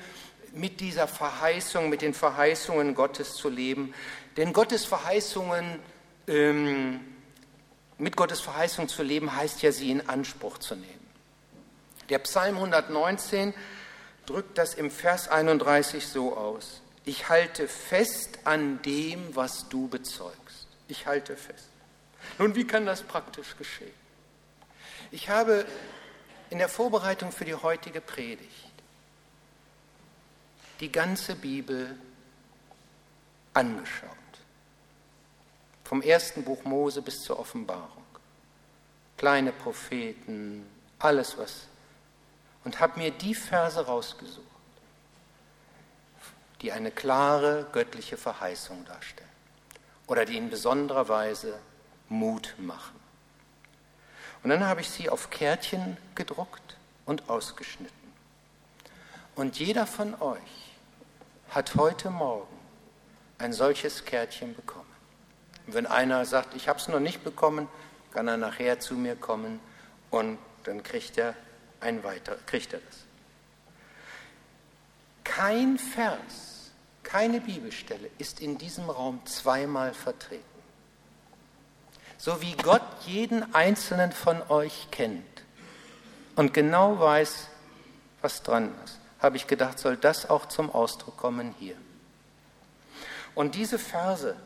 mit 0.55 0.81
dieser 0.81 1.09
Verheißung, 1.09 1.89
mit 1.89 2.03
den 2.03 2.15
Verheißungen 2.15 2.95
Gottes 2.95 3.35
zu 3.35 3.49
leben. 3.49 3.95
Denn 4.37 4.53
Gottes 4.53 4.85
Verheißungen, 4.85 5.81
ähm, 6.29 7.01
mit 7.99 8.17
Gottes 8.17 8.41
Verheißung 8.41 8.89
zu 8.89 9.03
leben, 9.03 9.35
heißt 9.35 9.63
ja, 9.63 9.73
sie 9.73 9.91
in 9.91 10.09
Anspruch 10.09 10.59
zu 10.59 10.77
nehmen. 10.77 11.07
Der 12.11 12.19
Psalm 12.21 12.57
119 12.57 13.55
drückt 14.27 14.59
das 14.59 14.75
im 14.75 14.91
Vers 14.91 15.29
31 15.29 16.07
so 16.07 16.37
aus. 16.37 16.83
Ich 17.05 17.29
halte 17.29 17.67
fest 17.67 18.39
an 18.45 18.81
dem, 18.83 19.35
was 19.35 19.69
du 19.69 19.89
bezeugst. 19.89 20.69
Ich 20.89 21.07
halte 21.07 21.37
fest. 21.37 21.72
Nun, 22.43 22.57
wie 22.57 22.67
kann 22.67 22.87
das 22.87 23.05
praktisch 23.05 23.57
geschehen? 23.57 23.95
Ich 25.13 25.29
habe 25.29 25.65
in 26.51 26.59
der 26.59 26.69
Vorbereitung 26.69 27.31
für 27.31 27.45
die 27.45 27.55
heutige 27.55 28.01
Predigt 28.01 28.73
die 30.81 30.91
ganze 30.91 31.37
Bibel 31.37 31.97
angeschaut. 33.55 34.11
Vom 35.85 36.03
ersten 36.03 36.43
Buch 36.43 36.65
Mose 36.65 37.01
bis 37.01 37.23
zur 37.23 37.39
Offenbarung. 37.39 38.05
Kleine 39.19 39.53
Propheten, 39.53 40.67
alles, 40.99 41.39
was 41.39 41.69
und 42.65 42.81
habe 42.81 42.99
mir 42.99 43.13
die 43.13 43.37
Verse 43.37 43.87
rausgesucht, 43.87 44.43
die 46.61 46.73
eine 46.73 46.91
klare 46.91 47.69
göttliche 47.71 48.17
Verheißung 48.17 48.85
darstellen 48.85 49.31
oder 50.09 50.25
die 50.25 50.37
in 50.37 50.51
besonderer 50.51 51.09
Weise 51.09 51.57
Mut 52.13 52.55
machen. 52.59 53.01
Und 54.43 54.51
dann 54.51 54.65
habe 54.65 54.81
ich 54.81 54.91
sie 54.91 55.09
auf 55.09 55.31
Kärtchen 55.31 55.97
gedruckt 56.15 56.77
und 57.07 57.29
ausgeschnitten. 57.29 58.13
Und 59.35 59.59
jeder 59.59 59.87
von 59.87 60.21
euch 60.21 60.73
hat 61.51 61.75
heute 61.75 62.11
Morgen 62.11 62.57
ein 63.39 63.53
solches 63.53 64.05
Kärtchen 64.05 64.55
bekommen. 64.55 64.87
Und 65.67 65.75
wenn 65.75 65.87
einer 65.87 66.25
sagt, 66.27 66.55
ich 66.55 66.69
habe 66.69 66.79
es 66.79 66.89
noch 66.89 67.01
nicht 67.01 67.25
bekommen, 67.25 67.69
kann 68.13 68.29
er 68.29 68.37
nachher 68.37 68.79
zu 68.79 68.95
mir 68.95 69.17
kommen 69.17 69.61
und 70.11 70.39
dann 70.65 70.83
kriegt 70.83 71.17
er 71.19 71.35
ein 71.81 72.05
weiter, 72.05 72.37
kriegt 72.47 72.73
er 72.73 72.81
das. 72.81 72.99
Kein 75.25 75.79
Vers, 75.79 76.73
keine 77.03 77.41
Bibelstelle 77.41 78.11
ist 78.19 78.41
in 78.41 78.59
diesem 78.59 78.91
Raum 78.91 79.25
zweimal 79.25 79.95
vertreten. 79.95 80.52
So 82.25 82.41
wie 82.41 82.55
Gott 82.55 82.85
jeden 83.05 83.53
einzelnen 83.53 84.13
von 84.13 84.49
euch 84.49 84.87
kennt 84.93 85.43
und 86.37 86.55
genau 86.55 87.01
weiß, 87.01 87.49
was 88.21 88.45
dran 88.45 88.73
ist, 88.85 89.01
habe 89.19 89.37
ich 89.37 89.49
gedacht, 89.49 89.81
soll 89.81 89.97
das 89.97 90.31
auch 90.31 90.47
zum 90.47 90.71
Ausdruck 90.71 91.17
kommen 91.17 91.53
hier. 91.59 91.75
Und 93.35 93.57
diese 93.57 93.77
Verse, 93.77 94.37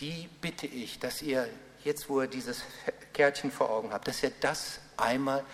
die 0.00 0.30
bitte 0.40 0.66
ich, 0.66 0.98
dass 0.98 1.20
ihr 1.20 1.46
jetzt, 1.84 2.08
wo 2.08 2.22
ihr 2.22 2.28
dieses 2.28 2.62
Kärtchen 3.12 3.52
vor 3.52 3.68
Augen 3.68 3.92
habt, 3.92 4.08
dass 4.08 4.22
ihr 4.22 4.32
das 4.40 4.80
einmal 4.96 5.44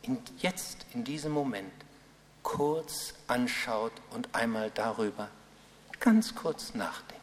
in, 0.00 0.22
jetzt, 0.38 0.86
in 0.94 1.04
diesem 1.04 1.32
Moment, 1.32 1.70
kurz 2.42 3.12
anschaut 3.26 3.92
und 4.08 4.34
einmal 4.34 4.70
darüber 4.70 5.28
ganz 6.00 6.34
kurz 6.34 6.72
nachdenkt. 6.72 7.21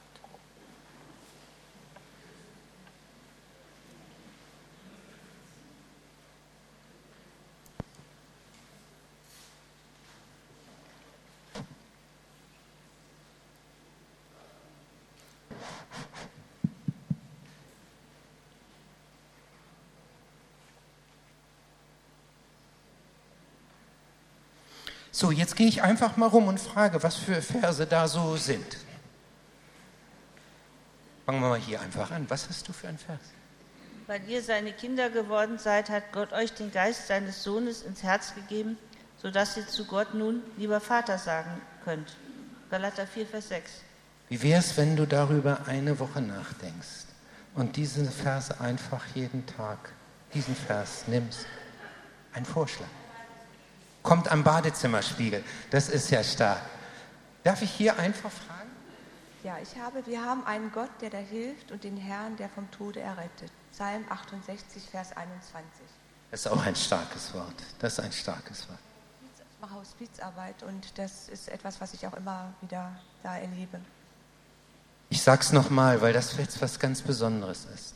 So, 25.19 25.32
jetzt 25.32 25.58
gehe 25.58 25.67
ich 25.67 25.82
einfach 25.82 26.15
mal 26.15 26.27
rum 26.27 26.47
und 26.47 26.62
frage, 26.62 27.03
was 27.03 27.17
für 27.17 27.41
Verse 27.41 27.86
da 27.86 28.08
so 28.08 28.38
sind. 28.38 28.77
Fangen 31.25 31.41
wir 31.41 31.49
mal 31.49 31.60
hier 31.60 31.82
einfach 31.82 32.10
an. 32.12 32.25
Was 32.29 32.47
hast 32.47 32.65
du 32.69 32.71
für 32.71 32.88
einen 32.88 32.97
Vers? 32.97 33.19
Weil 34.08 34.21
ihr 34.29 34.41
seine 34.41 34.71
Kinder 34.71 35.10
geworden 35.10 35.58
seid, 35.58 35.89
hat 35.89 36.13
Gott 36.13 36.32
euch 36.32 36.53
den 36.53 36.71
Geist 36.71 37.08
seines 37.08 37.43
Sohnes 37.43 37.82
ins 37.82 38.01
Herz 38.01 38.34
gegeben, 38.34 38.77
sodass 39.21 39.58
ihr 39.58 39.67
zu 39.67 39.84
Gott 39.88 40.13
nun 40.13 40.41
lieber 40.55 40.79
Vater 40.79 41.17
sagen 41.17 41.62
könnt. 41.84 42.15
Galater 42.71 43.05
4, 43.05 43.27
Vers 43.27 43.49
6. 43.49 43.71
Wie 44.29 44.41
wäre 44.41 44.62
es, 44.62 44.77
wenn 44.77 44.95
du 44.95 45.05
darüber 45.05 45.67
eine 45.67 45.99
Woche 45.99 46.21
nachdenkst 46.21 47.08
und 47.55 47.75
diesen 47.75 48.10
Vers 48.10 48.58
einfach 48.62 49.03
jeden 49.15 49.45
Tag, 49.45 49.91
diesen 50.34 50.55
Vers 50.55 51.03
nimmst? 51.08 51.45
Ein 52.32 52.45
Vorschlag 52.45 52.88
kommt 54.03 54.31
am 54.31 54.43
Badezimmerspiegel. 54.43 55.43
Das 55.69 55.89
ist 55.89 56.09
ja 56.09 56.23
stark. 56.23 56.62
Darf 57.43 57.62
ich 57.62 57.71
hier 57.71 57.97
einfach 57.97 58.31
fragen? 58.31 58.69
Ja, 59.43 59.57
ich 59.62 59.79
habe, 59.79 60.05
wir 60.05 60.23
haben 60.23 60.45
einen 60.45 60.71
Gott, 60.71 60.89
der 61.01 61.09
da 61.09 61.17
hilft 61.17 61.71
und 61.71 61.83
den 61.83 61.95
Herrn, 61.95 62.35
der 62.35 62.49
vom 62.49 62.69
Tode 62.71 62.99
errettet. 62.99 63.51
Psalm 63.71 64.03
68, 64.09 64.83
Vers 64.89 65.15
21. 65.15 65.63
Das 66.31 66.41
ist 66.41 66.47
auch 66.47 66.65
ein 66.65 66.75
starkes 66.75 67.33
Wort. 67.33 67.55
Das 67.79 67.93
ist 67.93 67.99
ein 67.99 68.12
starkes 68.12 68.67
Wort. 68.67 68.79
Ich 69.21 69.62
mache 69.62 69.75
Hospizarbeit 69.75 70.63
und 70.63 70.97
das 70.97 71.29
ist 71.29 71.49
etwas, 71.49 71.79
was 71.79 71.93
ich 71.93 72.05
auch 72.05 72.13
immer 72.13 72.53
wieder 72.62 72.91
da 73.23 73.38
erlebe. 73.38 73.79
Ich 75.09 75.21
sage 75.21 75.41
es 75.41 75.51
nochmal, 75.51 76.01
weil 76.01 76.13
das 76.13 76.38
jetzt 76.38 76.62
was 76.62 76.79
ganz 76.79 77.01
Besonderes 77.01 77.65
ist. 77.73 77.95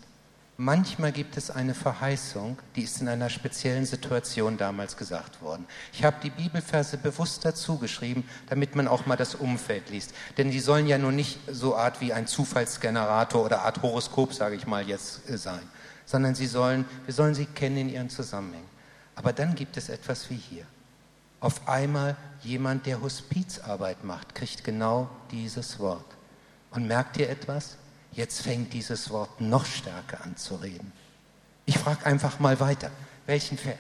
Manchmal 0.58 1.12
gibt 1.12 1.36
es 1.36 1.50
eine 1.50 1.74
Verheißung, 1.74 2.60
die 2.76 2.84
ist 2.84 3.02
in 3.02 3.08
einer 3.08 3.32
speziellen 3.32 3.88
Situation 3.88 4.56
damals 4.56 4.96
gesagt 4.96 5.42
worden. 5.42 5.66
Ich 5.92 6.04
habe 6.04 6.18
die 6.22 6.30
Bibelverse 6.30 6.98
bewusst 6.98 7.44
dazu 7.44 7.80
geschrieben, 7.80 8.24
damit 8.50 8.76
man 8.76 8.88
auch 8.88 9.08
mal 9.08 9.16
das 9.16 9.34
Umfeld 9.34 9.89
liest. 9.89 10.13
Denn 10.38 10.52
die 10.52 10.60
sollen 10.60 10.86
ja 10.86 11.00
nur 11.00 11.12
nicht 11.12 11.39
so 11.48 11.76
Art 11.76 12.02
wie 12.02 12.13
ein 12.13 12.28
Zufallsgenerator 12.28 13.44
oder 13.44 13.63
Art 13.63 13.82
Horoskop, 13.82 14.32
sage 14.32 14.56
ich 14.56 14.68
mal 14.68 14.88
jetzt, 14.88 15.28
äh, 15.28 15.39
sein, 15.39 15.62
sondern 16.06 16.36
sie 16.36 16.48
sollen, 16.48 16.86
wir 17.06 17.16
sollen 17.16 17.34
sie 17.34 17.48
kennen 17.48 17.78
in 17.78 17.89
ihren 17.89 18.10
Zusammenhängen. 18.12 18.70
Aber 19.16 19.34
dann 19.34 19.56
gibt 19.56 19.76
es 19.76 19.89
etwas 19.89 20.30
wie 20.30 20.38
hier. 20.38 20.66
Auf 21.39 21.68
einmal 21.68 22.16
jemand, 22.42 22.86
der 22.86 23.02
Hospizarbeit 23.02 24.04
macht, 24.04 24.36
kriegt 24.36 24.63
genau 24.63 25.10
dieses 25.32 25.80
Wort. 25.80 26.06
Und 26.70 26.88
merkt 26.88 27.18
ihr 27.18 27.30
etwas? 27.30 27.78
Jetzt 28.13 28.41
fängt 28.41 28.73
dieses 28.73 29.10
Wort 29.10 29.41
noch 29.41 29.65
stärker 29.65 30.23
an 30.23 30.38
zu 30.38 30.56
reden. 30.56 30.91
Ich 31.65 31.78
frage 31.78 32.06
einfach 32.06 32.39
mal 32.39 32.60
weiter. 32.60 32.91
Welchen 33.26 33.58
Vers? 33.58 33.78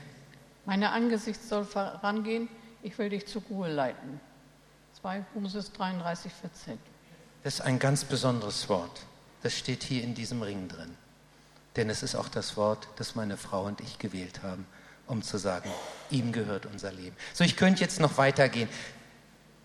Meine 0.65 0.91
Angesicht 0.91 1.43
soll 1.43 1.65
vorangehen, 1.65 2.47
ich 2.81 2.97
will 2.97 3.09
dich 3.09 3.27
zur 3.27 3.43
Ruhe 3.49 3.69
leiten. 3.69 4.19
2 5.01 5.25
Moses 5.35 5.71
33, 5.73 6.31
14. 6.31 6.79
Das 7.43 7.55
ist 7.55 7.61
ein 7.61 7.77
ganz 7.77 8.05
besonderes 8.05 8.69
Wort. 8.69 9.01
Das 9.41 9.53
steht 9.57 9.83
hier 9.83 10.03
in 10.03 10.15
diesem 10.15 10.41
Ring 10.41 10.69
drin. 10.69 10.95
Denn 11.75 11.89
es 11.89 12.03
ist 12.03 12.15
auch 12.15 12.29
das 12.29 12.55
Wort, 12.55 12.87
das 12.95 13.15
meine 13.15 13.35
Frau 13.35 13.65
und 13.65 13.81
ich 13.81 13.99
gewählt 13.99 14.41
haben, 14.43 14.65
um 15.07 15.21
zu 15.21 15.37
sagen, 15.37 15.69
ihm 16.09 16.31
gehört 16.31 16.65
unser 16.65 16.91
Leben. 16.91 17.15
So, 17.33 17.43
ich 17.43 17.57
könnte 17.57 17.81
jetzt 17.81 17.99
noch 17.99 18.17
weitergehen. 18.17 18.69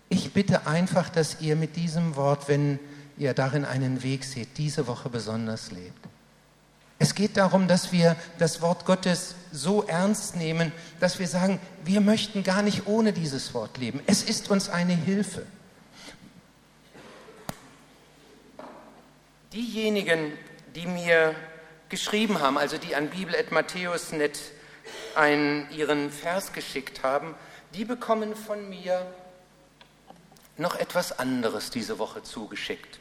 Ich 0.09 0.33
bitte 0.33 0.67
einfach, 0.67 1.07
dass 1.07 1.39
ihr 1.39 1.55
mit 1.55 1.75
diesem 1.75 2.15
Wort, 2.15 2.49
wenn 2.49 2.79
ihr 3.19 3.33
darin 3.33 3.65
einen 3.65 4.01
Weg 4.01 4.23
seht, 4.23 4.57
diese 4.57 4.87
Woche 4.87 5.09
besonders 5.09 5.71
lebt. 5.71 6.07
Es 6.97 7.15
geht 7.15 7.37
darum, 7.37 7.67
dass 7.67 7.91
wir 7.91 8.15
das 8.39 8.61
Wort 8.61 8.85
Gottes 8.85 9.35
so 9.51 9.83
ernst 9.83 10.35
nehmen, 10.35 10.71
dass 10.99 11.19
wir 11.19 11.27
sagen, 11.27 11.59
wir 11.85 12.01
möchten 12.01 12.43
gar 12.43 12.61
nicht 12.61 12.87
ohne 12.87 13.13
dieses 13.13 13.53
Wort 13.53 13.77
leben. 13.77 14.01
Es 14.05 14.23
ist 14.23 14.49
uns 14.49 14.69
eine 14.69 14.93
Hilfe. 14.93 15.45
Diejenigen, 19.53 20.33
die 20.75 20.87
mir 20.87 21.35
geschrieben 21.89 22.39
haben, 22.39 22.57
also 22.57 22.77
die 22.77 22.95
an 22.95 23.09
Bibel.matthäus.net 23.09 24.39
ihren 25.71 26.11
Vers 26.11 26.53
geschickt 26.53 27.03
haben, 27.03 27.35
die 27.73 27.83
bekommen 27.83 28.35
von 28.35 28.69
mir 28.69 29.05
noch 30.57 30.75
etwas 30.75 31.17
anderes 31.17 31.71
diese 31.71 31.99
Woche 31.99 32.23
zugeschickt 32.23 32.99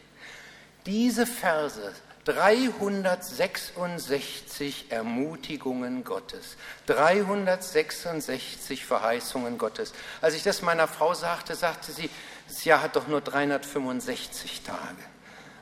diese 0.88 1.26
Verse, 1.26 1.92
366 2.24 4.90
Ermutigungen 4.90 6.02
Gottes, 6.02 6.56
366 6.86 8.84
Verheißungen 8.86 9.58
Gottes. 9.58 9.92
Als 10.22 10.34
ich 10.34 10.42
das 10.42 10.62
meiner 10.62 10.88
Frau 10.88 11.12
sagte, 11.12 11.54
sagte 11.54 11.92
sie, 11.92 12.08
das 12.48 12.64
Jahr 12.64 12.82
hat 12.82 12.96
doch 12.96 13.06
nur 13.06 13.20
365 13.20 14.62
Tage. 14.62 14.78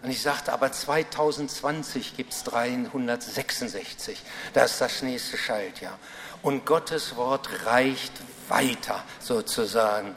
Und 0.02 0.10
ich 0.10 0.22
sagte, 0.22 0.52
aber 0.52 0.70
2020 0.70 2.16
gibt 2.16 2.32
es 2.32 2.44
366. 2.44 4.22
Das 4.52 4.70
ist 4.72 4.80
das 4.80 5.02
nächste 5.02 5.36
Schaltjahr. 5.36 5.98
Und 6.42 6.66
Gottes 6.66 7.16
Wort 7.16 7.66
reicht 7.66 8.12
weiter, 8.48 9.02
sozusagen. 9.18 10.14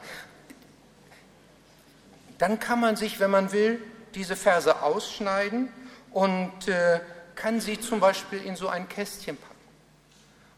Dann 2.38 2.60
kann 2.60 2.78
man 2.78 2.94
sich, 2.94 3.18
wenn 3.18 3.32
man 3.32 3.50
will, 3.50 3.82
diese 4.14 4.36
Verse 4.36 4.82
ausschneiden 4.82 5.68
und 6.10 6.68
äh, 6.68 7.00
kann 7.34 7.60
sie 7.60 7.80
zum 7.80 8.00
Beispiel 8.00 8.42
in 8.42 8.56
so 8.56 8.68
ein 8.68 8.88
Kästchen 8.88 9.36
packen 9.36 9.54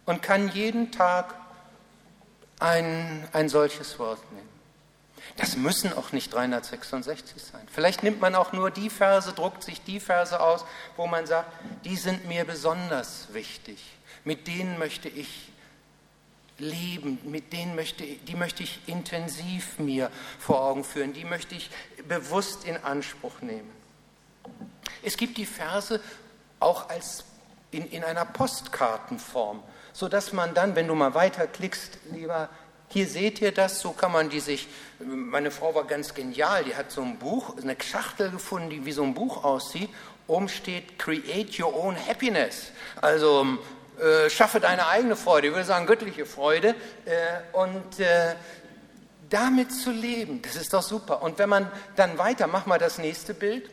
und 0.07 0.23
kann 0.23 0.49
jeden 0.49 0.91
Tag 0.91 1.35
ein, 2.59 3.29
ein 3.33 3.49
solches 3.49 3.99
Wort 3.99 4.21
nehmen. 4.33 4.49
Das 5.37 5.57
müssen 5.57 5.93
auch 5.93 6.13
nicht 6.13 6.33
366 6.35 7.43
sein. 7.43 7.67
Vielleicht 7.73 8.03
nimmt 8.03 8.21
man 8.21 8.35
auch 8.35 8.53
nur 8.53 8.71
die 8.71 8.91
Verse, 8.91 9.33
druckt 9.33 9.63
sich 9.63 9.83
die 9.83 10.01
Verse 10.01 10.39
aus, 10.39 10.65
wo 10.97 11.07
man 11.07 11.27
sagt, 11.27 11.51
die 11.85 11.97
sind 11.97 12.27
mir 12.27 12.45
besonders 12.45 13.29
wichtig. 13.33 13.83
Mit 14.25 14.47
denen 14.47 14.79
möchte 14.79 15.09
ich 15.09 15.53
leben, 16.59 17.19
mit 17.25 17.53
denen 17.53 17.75
möchte, 17.75 18.05
die 18.05 18.37
möchte 18.37 18.63
ich 18.63 18.81
intensiv 18.87 19.79
mir 19.79 20.11
vor 20.39 20.63
Augen 20.63 20.85
führen, 20.85 21.13
die 21.13 21.25
möchte 21.25 21.55
ich 21.55 21.71
bewusst 22.09 22.65
in 22.65 22.77
Anspruch 22.77 23.41
nehmen. 23.41 23.71
Es 25.03 25.17
gibt 25.17 25.37
die 25.37 25.47
Verse 25.47 26.01
auch 26.61 26.89
als 26.89 27.25
in, 27.71 27.91
in 27.91 28.05
einer 28.05 28.25
Postkartenform, 28.25 29.63
sodass 29.93 30.33
man 30.33 30.55
dann, 30.55 30.77
wenn 30.77 30.87
du 30.87 30.95
mal 30.95 31.15
weiterklickst, 31.15 31.99
lieber 32.13 32.49
Hier 32.89 33.09
seht 33.09 33.41
ihr 33.41 33.53
das, 33.53 33.81
so 33.81 33.93
kann 33.93 34.13
man 34.13 34.29
die 34.29 34.41
sich, 34.41 34.69
meine 34.99 35.51
Frau 35.51 35.75
war 35.75 35.85
ganz 35.85 36.13
genial, 36.13 36.63
die 36.65 36.77
hat 36.77 36.91
so 36.91 37.01
ein 37.01 37.19
Buch, 37.19 37.57
eine 37.57 37.75
Schachtel 37.81 38.31
gefunden, 38.31 38.69
die 38.69 38.85
wie 38.85 38.93
so 38.93 39.03
ein 39.03 39.15
Buch 39.15 39.45
aussieht. 39.45 39.89
Oben 40.27 40.51
steht 40.51 40.99
Create 40.99 41.59
Your 41.59 41.75
Own 41.75 41.97
Happiness. 41.97 42.71
Also 43.01 43.47
äh, 43.99 44.29
schaffe 44.29 44.61
deine 44.61 44.89
eigene 44.89 45.17
Freude, 45.17 45.49
ich 45.49 45.55
würde 45.55 45.65
sagen 45.65 45.87
göttliche 45.87 46.27
Freude. 46.27 46.75
Äh, 47.07 47.57
und 47.57 47.99
äh, 47.99 48.35
damit 49.33 49.73
zu 49.73 49.91
leben, 49.91 50.43
das 50.43 50.57
ist 50.57 50.75
doch 50.75 50.83
super. 50.83 51.23
Und 51.23 51.39
wenn 51.39 51.49
man 51.49 51.71
dann 51.97 52.19
weiter, 52.19 52.47
mach 52.47 52.67
mal 52.67 52.79
das 52.79 52.99
nächste 52.99 53.33
Bild, 53.33 53.71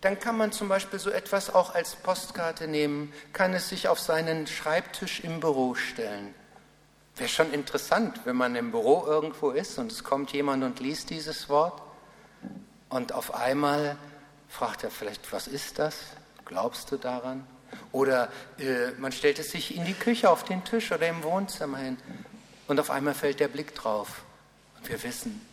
dann 0.00 0.18
kann 0.18 0.36
man 0.36 0.52
zum 0.52 0.68
Beispiel 0.68 0.98
so 0.98 1.10
etwas 1.10 1.54
auch 1.54 1.74
als 1.74 1.96
Postkarte 1.96 2.66
nehmen, 2.68 3.12
kann 3.32 3.54
es 3.54 3.68
sich 3.68 3.88
auf 3.88 4.00
seinen 4.00 4.46
Schreibtisch 4.46 5.20
im 5.20 5.40
Büro 5.40 5.74
stellen. 5.74 6.34
Wäre 7.16 7.28
schon 7.28 7.52
interessant, 7.52 8.20
wenn 8.24 8.36
man 8.36 8.56
im 8.56 8.72
Büro 8.72 9.04
irgendwo 9.06 9.50
ist 9.50 9.78
und 9.78 9.90
es 9.90 10.04
kommt 10.04 10.32
jemand 10.32 10.64
und 10.64 10.80
liest 10.80 11.10
dieses 11.10 11.48
Wort 11.48 11.80
und 12.88 13.12
auf 13.12 13.34
einmal 13.34 13.96
fragt 14.48 14.84
er 14.84 14.90
vielleicht, 14.90 15.32
was 15.32 15.46
ist 15.46 15.78
das? 15.78 15.96
Glaubst 16.44 16.90
du 16.92 16.96
daran? 16.96 17.46
Oder 17.90 18.28
äh, 18.58 18.90
man 18.98 19.12
stellt 19.12 19.38
es 19.38 19.50
sich 19.50 19.76
in 19.76 19.84
die 19.84 19.94
Küche 19.94 20.30
auf 20.30 20.44
den 20.44 20.62
Tisch 20.64 20.92
oder 20.92 21.08
im 21.08 21.22
Wohnzimmer 21.22 21.78
hin 21.78 21.96
und 22.68 22.80
auf 22.80 22.90
einmal 22.90 23.14
fällt 23.14 23.40
der 23.40 23.48
Blick 23.48 23.74
drauf 23.74 24.22
und 24.78 24.88
wir 24.88 25.02
wissen, 25.02 25.46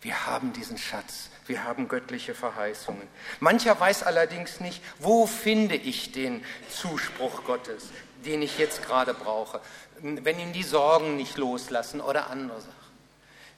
wir 0.00 0.26
haben 0.26 0.52
diesen 0.52 0.78
Schatz, 0.78 1.28
wir 1.46 1.64
haben 1.64 1.88
göttliche 1.88 2.34
Verheißungen. 2.34 3.02
Mancher 3.40 3.78
weiß 3.78 4.04
allerdings 4.04 4.60
nicht, 4.60 4.82
wo 4.98 5.26
finde 5.26 5.74
ich 5.74 6.12
den 6.12 6.44
Zuspruch 6.70 7.44
Gottes, 7.44 7.88
den 8.24 8.42
ich 8.42 8.58
jetzt 8.58 8.84
gerade 8.86 9.14
brauche 9.14 9.60
wenn 10.00 10.38
ihn 10.38 10.52
die 10.52 10.62
Sorgen 10.62 11.16
nicht 11.16 11.36
loslassen 11.36 12.00
oder 12.00 12.30
andere 12.30 12.60
Sachen. 12.60 12.74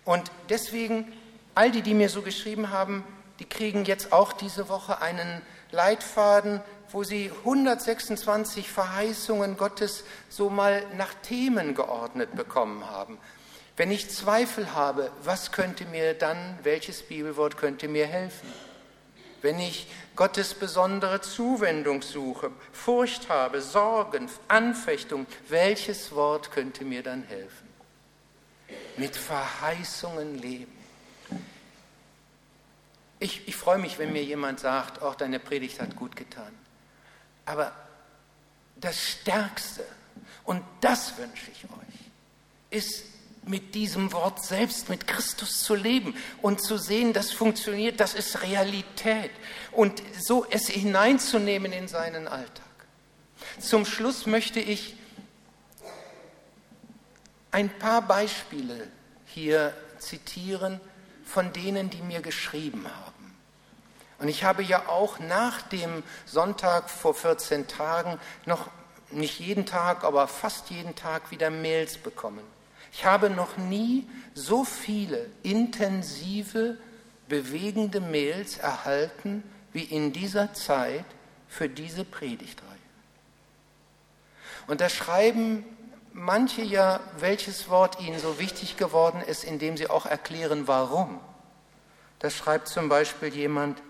Und 0.04 0.30
deswegen, 0.48 1.12
all 1.54 1.70
die, 1.70 1.82
die 1.82 1.94
mir 1.94 2.08
so 2.08 2.22
geschrieben 2.22 2.70
haben, 2.70 3.04
die 3.38 3.44
kriegen 3.44 3.84
jetzt 3.84 4.12
auch 4.12 4.32
diese 4.32 4.68
Woche 4.68 5.00
einen 5.00 5.42
Leitfaden, 5.70 6.60
wo 6.92 7.04
sie 7.04 7.30
126 7.44 8.68
Verheißungen 8.68 9.56
Gottes 9.56 10.04
so 10.28 10.50
mal 10.50 10.82
nach 10.96 11.14
Themen 11.22 11.74
geordnet 11.74 12.34
bekommen 12.34 12.88
haben. 12.88 13.18
Wenn 13.76 13.90
ich 13.90 14.10
Zweifel 14.10 14.74
habe, 14.74 15.10
was 15.22 15.52
könnte 15.52 15.84
mir 15.86 16.14
dann, 16.14 16.58
welches 16.62 17.02
Bibelwort 17.02 17.56
könnte 17.56 17.88
mir 17.88 18.06
helfen? 18.06 18.52
wenn 19.42 19.58
ich 19.58 19.86
Gottes 20.16 20.54
besondere 20.54 21.20
Zuwendung 21.20 22.02
suche, 22.02 22.50
Furcht 22.72 23.28
habe, 23.28 23.60
Sorgen, 23.60 24.28
Anfechtung, 24.48 25.26
welches 25.48 26.12
Wort 26.12 26.50
könnte 26.50 26.84
mir 26.84 27.02
dann 27.02 27.22
helfen? 27.22 27.68
Mit 28.96 29.16
Verheißungen 29.16 30.38
leben. 30.38 30.72
Ich, 33.18 33.46
ich 33.48 33.56
freue 33.56 33.78
mich, 33.78 33.98
wenn 33.98 34.12
mir 34.12 34.24
jemand 34.24 34.60
sagt, 34.60 35.02
auch 35.02 35.14
deine 35.14 35.38
Predigt 35.38 35.80
hat 35.80 35.96
gut 35.96 36.16
getan. 36.16 36.52
Aber 37.44 37.72
das 38.76 38.98
Stärkste, 38.98 39.84
und 40.44 40.62
das 40.80 41.16
wünsche 41.18 41.50
ich 41.50 41.64
euch, 41.64 42.00
ist 42.70 43.04
mit 43.44 43.74
diesem 43.74 44.12
Wort 44.12 44.44
selbst, 44.44 44.88
mit 44.88 45.06
Christus 45.06 45.62
zu 45.62 45.74
leben 45.74 46.14
und 46.42 46.60
zu 46.60 46.76
sehen, 46.76 47.12
das 47.12 47.32
funktioniert, 47.32 48.00
das 48.00 48.14
ist 48.14 48.42
Realität 48.42 49.30
und 49.72 50.02
so 50.18 50.46
es 50.50 50.68
hineinzunehmen 50.68 51.72
in 51.72 51.88
seinen 51.88 52.28
Alltag. 52.28 52.66
Zum 53.58 53.84
Schluss 53.84 54.26
möchte 54.26 54.60
ich 54.60 54.94
ein 57.50 57.70
paar 57.78 58.02
Beispiele 58.02 58.86
hier 59.26 59.74
zitieren 59.98 60.80
von 61.24 61.52
denen, 61.52 61.90
die 61.90 62.02
mir 62.02 62.20
geschrieben 62.20 62.86
haben. 62.86 63.19
Und 64.20 64.28
ich 64.28 64.44
habe 64.44 64.62
ja 64.62 64.88
auch 64.88 65.18
nach 65.18 65.62
dem 65.62 66.02
Sonntag 66.26 66.88
vor 66.88 67.14
14 67.14 67.66
Tagen 67.66 68.18
noch 68.46 68.68
nicht 69.10 69.40
jeden 69.40 69.66
Tag, 69.66 70.04
aber 70.04 70.28
fast 70.28 70.70
jeden 70.70 70.94
Tag 70.94 71.30
wieder 71.30 71.50
Mails 71.50 71.98
bekommen 71.98 72.44
ich 72.92 73.04
habe 73.04 73.30
noch 73.30 73.56
nie 73.56 74.08
so 74.34 74.64
viele 74.64 75.26
intensive, 75.42 76.76
bewegende 77.28 78.00
Mails 78.00 78.58
erhalten 78.58 79.42
wie 79.72 79.84
in 79.84 80.12
dieser 80.12 80.52
Zeit 80.54 81.04
für 81.48 81.68
diese 81.68 82.04
Predigtreihe. 82.04 82.68
Und 84.66 84.80
da 84.80 84.88
schreiben 84.88 85.64
manche 86.12 86.62
ja, 86.62 87.00
welches 87.18 87.68
Wort 87.68 88.00
ihnen 88.00 88.18
so 88.18 88.38
wichtig 88.38 88.76
geworden 88.76 89.22
ist, 89.26 89.44
indem 89.44 89.76
sie 89.76 89.88
auch 89.88 90.06
erklären, 90.06 90.66
warum. 90.66 91.20
Da 92.18 92.30
schreibt 92.30 92.68
zum 92.68 92.88
Beispiel 92.88 93.28
jemand, 93.28 93.80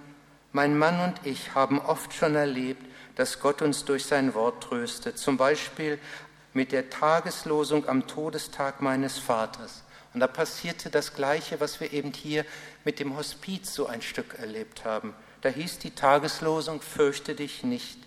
mein 0.52 0.76
Mann 0.78 1.00
und 1.00 1.26
ich 1.26 1.54
haben 1.54 1.80
oft 1.80 2.12
schon 2.12 2.34
erlebt, 2.34 2.84
dass 3.16 3.40
Gott 3.40 3.62
uns 3.62 3.84
durch 3.84 4.06
sein 4.06 4.34
Wort 4.34 4.62
tröstet. 4.64 5.18
Zum 5.18 5.36
Beispiel 5.36 5.98
mit 6.52 6.72
der 6.72 6.90
Tageslosung 6.90 7.88
am 7.88 8.06
Todestag 8.06 8.82
meines 8.82 9.18
Vaters. 9.18 9.84
Und 10.12 10.20
da 10.20 10.26
passierte 10.26 10.90
das 10.90 11.14
Gleiche, 11.14 11.60
was 11.60 11.80
wir 11.80 11.92
eben 11.92 12.12
hier 12.12 12.44
mit 12.84 12.98
dem 12.98 13.16
Hospiz 13.16 13.74
so 13.74 13.86
ein 13.86 14.02
Stück 14.02 14.38
erlebt 14.38 14.84
haben. 14.84 15.14
Da 15.40 15.48
hieß 15.48 15.78
die 15.78 15.92
Tageslosung, 15.92 16.80
fürchte 16.80 17.34
dich 17.34 17.62
nicht, 17.62 17.98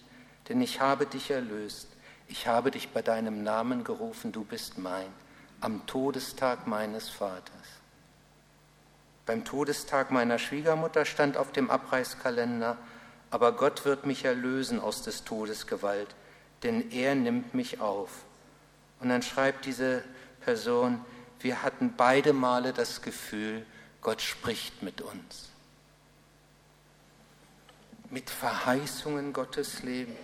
denn 0.50 0.62
ich 0.62 0.82
habe 0.82 1.06
dich 1.06 1.32
erlöst. 1.32 1.88
Ich 2.28 2.48
habe 2.48 2.72
dich 2.72 2.90
bei 2.90 3.02
deinem 3.02 3.44
Namen 3.44 3.84
gerufen, 3.84 4.32
du 4.32 4.44
bist 4.44 4.78
mein, 4.78 5.08
am 5.62 5.86
Todestag 5.86 6.68
meines 6.68 7.10
Vaters. 7.10 7.83
Beim 9.26 9.46
Todestag 9.46 10.12
meiner 10.12 10.38
Schwiegermutter 10.38 11.06
stand 11.06 11.38
auf 11.38 11.52
dem 11.52 11.70
Abreißkalender, 11.70 12.78
aber 13.32 13.54
Gott 13.54 13.86
wird 13.86 14.06
mich 14.06 14.26
erlösen 14.26 14.80
aus 14.80 15.02
des 15.02 15.24
Todes 15.24 15.66
Gewalt, 15.66 16.14
denn 16.64 16.92
er 16.92 17.16
nimmt 17.16 17.54
mich 17.54 17.80
auf. 17.80 18.10
Und 19.00 19.10
dann 19.10 19.22
schreibt 19.22 19.66
diese 19.66 20.04
Person, 20.42 21.04
wir 21.40 21.64
hatten 21.64 21.94
beide 21.96 22.34
Male 22.34 22.74
das 22.74 23.02
Gefühl, 23.02 23.66
Gott 24.02 24.22
spricht 24.22 24.84
mit 24.84 25.02
uns. 25.02 25.50
Mit 28.10 28.30
Verheißungen 28.30 29.34
Gottes 29.34 29.84
leben. 29.84 30.16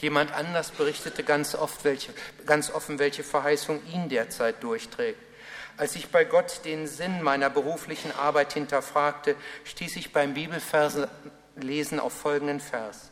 Jemand 0.00 0.32
anders 0.32 0.70
berichtete 0.70 1.22
ganz, 1.22 1.54
oft 1.54 1.84
welche, 1.84 2.12
ganz 2.46 2.70
offen, 2.70 2.98
welche 2.98 3.22
Verheißung 3.22 3.80
ihn 3.92 4.08
derzeit 4.08 4.62
durchträgt. 4.62 5.25
Als 5.78 5.94
ich 5.94 6.08
bei 6.08 6.24
Gott 6.24 6.62
den 6.64 6.86
Sinn 6.86 7.22
meiner 7.22 7.50
beruflichen 7.50 8.10
Arbeit 8.12 8.54
hinterfragte, 8.54 9.36
stieß 9.64 9.96
ich 9.96 10.12
beim 10.12 10.32
Bibelversenlesen 10.32 12.00
auf 12.00 12.14
folgenden 12.14 12.60
Vers. 12.60 13.10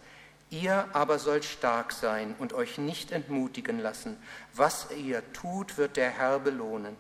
Ihr 0.48 0.87
aber 0.92 1.18
sollt 1.18 1.44
stark 1.44 1.92
sein 1.92 2.35
und 2.38 2.53
euch 2.55 2.79
nicht 2.79 3.12
entmutigen 3.12 3.81
lassen. 3.81 4.16
Was 4.55 4.88
ihr 4.96 5.22
tut, 5.33 5.77
wird 5.77 5.96
der 5.96 6.11
Herr 6.11 6.38
belohnen. 6.38 6.96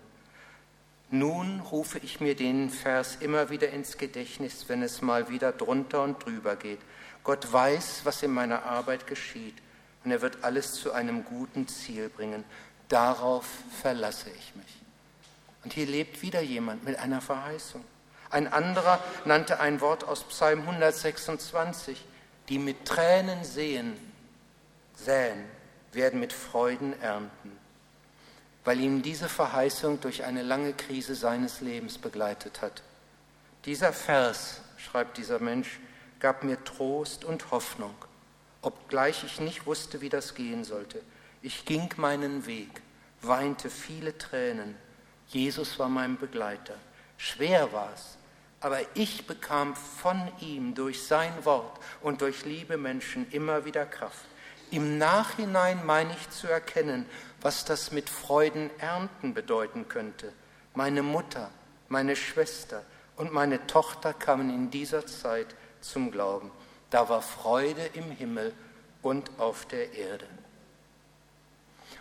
Nun 1.10 1.60
rufe 1.60 1.98
ich 1.98 2.20
mir 2.20 2.34
den 2.34 2.68
Vers 2.68 3.18
immer 3.20 3.48
wieder 3.48 3.70
ins 3.70 3.96
Gedächtnis, 3.96 4.64
wenn 4.68 4.82
es 4.82 5.00
mal 5.00 5.28
wieder 5.28 5.52
drunter 5.52 6.02
und 6.02 6.24
drüber 6.24 6.56
geht. 6.56 6.80
Gott 7.22 7.52
weiß, 7.52 8.00
was 8.04 8.22
in 8.22 8.32
meiner 8.32 8.64
Arbeit 8.64 9.06
geschieht, 9.06 9.54
und 10.04 10.10
er 10.10 10.20
wird 10.20 10.44
alles 10.44 10.74
zu 10.74 10.92
einem 10.92 11.24
guten 11.24 11.68
Ziel 11.68 12.10
bringen. 12.10 12.44
Darauf 12.88 13.46
verlasse 13.80 14.28
ich 14.30 14.54
mich. 14.56 14.83
Und 15.64 15.72
hier 15.72 15.86
lebt 15.86 16.22
wieder 16.22 16.40
jemand 16.40 16.84
mit 16.84 16.98
einer 16.98 17.20
Verheißung. 17.20 17.84
Ein 18.30 18.52
anderer 18.52 19.02
nannte 19.24 19.60
ein 19.60 19.80
Wort 19.80 20.04
aus 20.04 20.24
Psalm 20.24 20.60
126 20.60 22.04
die 22.48 22.58
mit 22.58 22.84
Tränen 22.84 23.44
sehen, 23.44 23.96
säen, 24.94 25.44
werden 25.92 26.20
mit 26.20 26.32
Freuden 26.32 26.98
ernten, 27.00 27.52
weil 28.64 28.80
ihm 28.80 29.02
diese 29.02 29.28
Verheißung 29.28 30.00
durch 30.00 30.24
eine 30.24 30.42
lange 30.42 30.72
Krise 30.72 31.14
seines 31.14 31.60
Lebens 31.60 31.98
begleitet 31.98 32.62
hat. 32.62 32.82
Dieser 33.64 33.92
Vers, 33.92 34.60
schreibt 34.76 35.16
dieser 35.16 35.38
Mensch, 35.38 35.80
gab 36.20 36.44
mir 36.44 36.62
Trost 36.64 37.24
und 37.24 37.50
Hoffnung, 37.50 37.94
obgleich 38.60 39.24
ich 39.24 39.40
nicht 39.40 39.66
wusste, 39.66 40.00
wie 40.00 40.08
das 40.08 40.34
gehen 40.34 40.64
sollte. 40.64 41.00
Ich 41.42 41.64
ging 41.64 41.88
meinen 41.96 42.46
Weg, 42.46 42.82
weinte 43.22 43.70
viele 43.70 44.16
Tränen. 44.18 44.76
Jesus 45.28 45.78
war 45.78 45.88
mein 45.88 46.18
Begleiter. 46.18 46.74
Schwer 47.16 47.72
war 47.72 47.90
es, 47.94 48.16
aber 48.60 48.80
ich 48.94 49.26
bekam 49.26 49.74
von 49.76 50.30
ihm 50.40 50.74
durch 50.74 51.06
sein 51.06 51.44
Wort 51.44 51.78
und 52.02 52.20
durch 52.20 52.44
liebe 52.44 52.76
Menschen 52.76 53.30
immer 53.30 53.64
wieder 53.64 53.86
Kraft. 53.86 54.26
Im 54.70 54.98
Nachhinein 54.98 55.84
meine 55.86 56.14
ich 56.14 56.30
zu 56.30 56.48
erkennen, 56.48 57.06
was 57.40 57.64
das 57.64 57.92
mit 57.92 58.08
Freuden 58.08 58.70
ernten 58.78 59.34
bedeuten 59.34 59.88
könnte. 59.88 60.32
Meine 60.74 61.02
Mutter, 61.02 61.50
meine 61.88 62.16
Schwester 62.16 62.82
und 63.16 63.32
meine 63.32 63.66
Tochter 63.66 64.12
kamen 64.12 64.50
in 64.50 64.70
dieser 64.70 65.06
Zeit 65.06 65.54
zum 65.80 66.10
Glauben. 66.10 66.50
Da 66.90 67.08
war 67.08 67.22
Freude 67.22 67.84
im 67.92 68.10
Himmel 68.10 68.52
und 69.02 69.30
auf 69.38 69.66
der 69.66 69.92
Erde. 69.92 70.26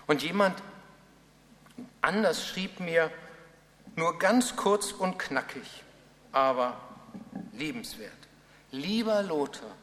Und 0.08 0.24
jemand 0.24 0.56
anders 2.02 2.46
schrieb 2.46 2.80
mir, 2.80 3.12
Nur 3.96 4.18
ganz 4.18 4.56
kurz 4.56 4.92
und 4.92 5.20
knackig, 5.20 5.84
aber 6.32 6.78
liebenswert. 7.52 8.12
Lieber 8.72 9.22
Lothar, 9.22 9.76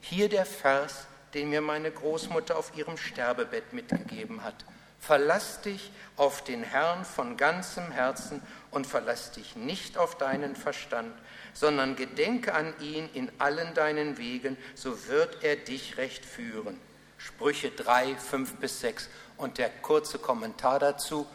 hier 0.00 0.28
der 0.28 0.44
Vers, 0.44 1.06
den 1.32 1.48
mir 1.50 1.62
meine 1.62 1.90
Großmutter 1.90 2.58
auf 2.58 2.76
ihrem 2.76 2.98
Sterbebett 2.98 3.72
mitgegeben 3.72 4.44
hat. 4.44 4.64
Verlass 5.00 5.60
dich 5.60 5.90
auf 6.16 6.44
den 6.44 6.62
Herrn 6.62 7.04
von 7.04 7.36
ganzem 7.36 7.90
Herzen 7.90 8.40
und 8.70 8.86
verlass 8.86 9.32
dich 9.32 9.56
nicht 9.56 9.98
auf 9.98 10.16
deinen 10.16 10.56
Verstand, 10.56 11.14
sondern 11.52 11.96
gedenke 11.96 12.54
an 12.54 12.72
ihn 12.80 13.08
in 13.12 13.30
allen 13.38 13.74
deinen 13.74 14.16
Wegen, 14.18 14.56
so 14.74 15.08
wird 15.08 15.42
er 15.42 15.56
dich 15.56 15.96
recht 15.96 16.24
führen. 16.24 16.78
Sprüche 17.18 17.70
3, 17.70 18.16
5 18.16 18.56
bis 18.56 18.80
6. 18.80 19.08
Und 19.36 19.58
der 19.58 19.70
kurze 19.70 20.18
Kommentar 20.18 20.78
dazu 20.78 21.26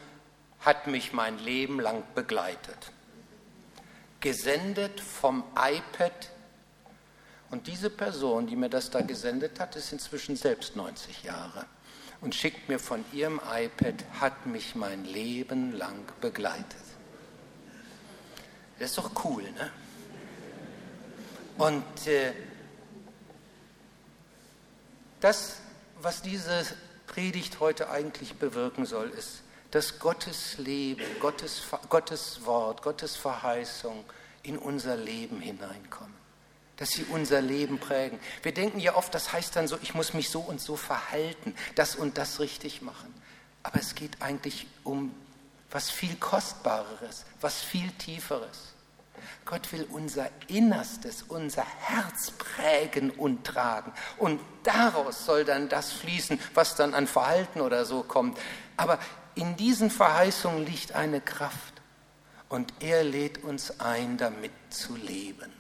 hat 0.61 0.87
mich 0.87 1.13
mein 1.13 1.39
Leben 1.39 1.79
lang 1.79 2.03
begleitet. 2.15 2.91
Gesendet 4.19 4.99
vom 4.99 5.43
iPad 5.55 6.29
und 7.51 7.67
diese 7.67 7.89
Person, 7.89 8.47
die 8.47 8.55
mir 8.55 8.69
das 8.69 8.89
da 8.89 9.01
gesendet 9.01 9.59
hat, 9.59 9.75
ist 9.75 9.91
inzwischen 9.93 10.35
selbst 10.35 10.75
90 10.75 11.23
Jahre 11.23 11.65
und 12.21 12.35
schickt 12.35 12.67
mir 12.67 12.79
von 12.79 13.03
ihrem 13.13 13.39
iPad, 13.49 14.03
hat 14.19 14.45
mich 14.45 14.75
mein 14.75 15.05
Leben 15.05 15.71
lang 15.71 16.05
begleitet. 16.21 16.65
Das 18.77 18.91
ist 18.91 18.97
doch 18.97 19.23
cool, 19.23 19.43
ne? 19.43 19.71
Und 21.57 22.07
äh, 22.07 22.31
das, 25.19 25.57
was 26.01 26.21
diese 26.21 26.65
Predigt 27.07 27.59
heute 27.59 27.89
eigentlich 27.89 28.35
bewirken 28.35 28.85
soll, 28.85 29.09
ist, 29.09 29.41
dass 29.71 29.99
Gottes 29.99 30.57
Leben, 30.57 31.03
Gottes, 31.19 31.63
Gottes 31.89 32.45
Wort, 32.45 32.81
Gottes 32.81 33.15
Verheißung 33.15 34.03
in 34.43 34.57
unser 34.57 34.95
Leben 34.95 35.41
hineinkommen 35.41 36.19
dass 36.79 36.91
sie 36.91 37.03
unser 37.03 37.41
Leben 37.41 37.77
prägen. 37.77 38.17
Wir 38.41 38.53
denken 38.53 38.79
ja 38.79 38.95
oft, 38.95 39.13
das 39.13 39.33
heißt 39.33 39.53
dann 39.57 39.67
so, 39.67 39.77
ich 39.81 39.93
muss 39.95 40.13
mich 40.13 40.29
so 40.29 40.39
und 40.39 40.61
so 40.61 40.77
verhalten, 40.77 41.53
das 41.75 41.97
und 41.97 42.17
das 42.17 42.39
richtig 42.39 42.81
machen. 42.81 43.13
Aber 43.63 43.79
es 43.79 43.95
geht 43.95 44.21
eigentlich 44.21 44.65
um 44.85 45.13
was 45.71 45.89
viel 45.89 46.15
Kostbareres, 46.15 47.25
was 47.41 47.59
viel 47.59 47.91
Tieferes. 47.91 48.73
Gott 49.43 49.73
will 49.73 49.85
unser 49.91 50.29
Innerstes, 50.47 51.23
unser 51.23 51.65
Herz 51.65 52.31
prägen 52.31 53.11
und 53.11 53.45
tragen. 53.45 53.91
Und 54.17 54.39
daraus 54.63 55.25
soll 55.25 55.43
dann 55.43 55.67
das 55.67 55.91
fließen, 55.91 56.39
was 56.53 56.75
dann 56.75 56.93
an 56.93 57.07
Verhalten 57.07 57.59
oder 57.59 57.83
so 57.83 58.03
kommt. 58.03 58.37
Aber 58.77 58.99
in 59.39 59.55
diesen 59.55 59.89
Verheißungen 59.89 60.65
liegt 60.65 60.91
eine 60.91 61.21
Kraft. 61.21 61.73
Und 62.49 62.73
er 62.81 63.03
lädt 63.03 63.43
uns 63.43 63.79
ein, 63.79 64.17
damit 64.17 64.51
zu 64.69 64.95
leben. 64.97 65.53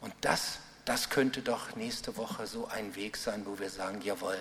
Und 0.00 0.14
das, 0.20 0.58
das 0.84 1.10
könnte 1.10 1.42
doch 1.42 1.74
nächste 1.74 2.16
Woche 2.16 2.46
so 2.46 2.68
ein 2.68 2.94
Weg 2.94 3.16
sein, 3.16 3.44
wo 3.46 3.58
wir 3.58 3.70
sagen, 3.70 4.00
jawohl, 4.02 4.38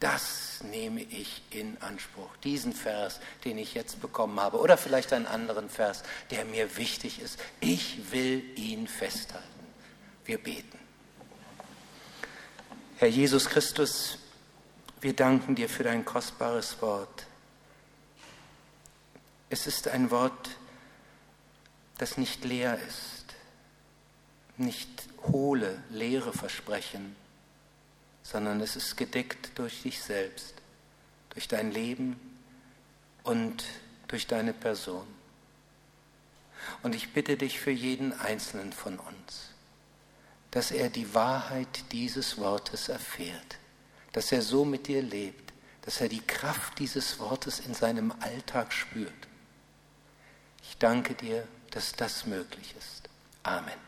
das 0.00 0.62
nehme 0.62 1.02
ich 1.02 1.42
in 1.50 1.76
Anspruch. 1.82 2.34
Diesen 2.44 2.72
Vers, 2.72 3.20
den 3.44 3.58
ich 3.58 3.74
jetzt 3.74 4.00
bekommen 4.00 4.40
habe, 4.40 4.58
oder 4.58 4.78
vielleicht 4.78 5.12
einen 5.12 5.26
anderen 5.26 5.68
Vers, 5.68 6.02
der 6.30 6.46
mir 6.46 6.78
wichtig 6.78 7.20
ist. 7.20 7.38
Ich 7.60 8.10
will 8.10 8.42
ihn 8.56 8.86
festhalten. 8.86 9.46
Wir 10.24 10.38
beten. 10.38 10.78
Herr 12.96 13.08
Jesus 13.08 13.50
Christus, 13.50 14.18
wir 15.02 15.14
danken 15.14 15.54
dir 15.54 15.68
für 15.68 15.82
dein 15.82 16.06
kostbares 16.06 16.80
Wort. 16.80 17.26
Es 19.48 19.66
ist 19.66 19.88
ein 19.88 20.10
Wort, 20.10 20.50
das 21.98 22.18
nicht 22.18 22.44
leer 22.44 22.78
ist 22.86 23.16
nicht 24.58 24.88
hohle, 25.24 25.82
leere 25.90 26.32
Versprechen, 26.32 27.16
sondern 28.22 28.60
es 28.60 28.76
ist 28.76 28.96
gedeckt 28.96 29.50
durch 29.56 29.82
dich 29.82 30.02
selbst, 30.02 30.54
durch 31.30 31.48
dein 31.48 31.70
Leben 31.70 32.18
und 33.22 33.64
durch 34.08 34.26
deine 34.26 34.52
Person. 34.52 35.06
Und 36.82 36.94
ich 36.94 37.12
bitte 37.12 37.36
dich 37.36 37.60
für 37.60 37.70
jeden 37.70 38.12
Einzelnen 38.18 38.72
von 38.72 38.98
uns, 38.98 39.50
dass 40.50 40.70
er 40.70 40.88
die 40.88 41.14
Wahrheit 41.14 41.92
dieses 41.92 42.38
Wortes 42.38 42.88
erfährt, 42.88 43.58
dass 44.12 44.32
er 44.32 44.42
so 44.42 44.64
mit 44.64 44.86
dir 44.88 45.02
lebt, 45.02 45.52
dass 45.82 46.00
er 46.00 46.08
die 46.08 46.22
Kraft 46.26 46.78
dieses 46.78 47.18
Wortes 47.18 47.60
in 47.60 47.74
seinem 47.74 48.12
Alltag 48.20 48.72
spürt. 48.72 49.12
Ich 50.68 50.78
danke 50.78 51.14
dir, 51.14 51.46
dass 51.70 51.92
das 51.92 52.26
möglich 52.26 52.74
ist. 52.78 53.08
Amen. 53.42 53.85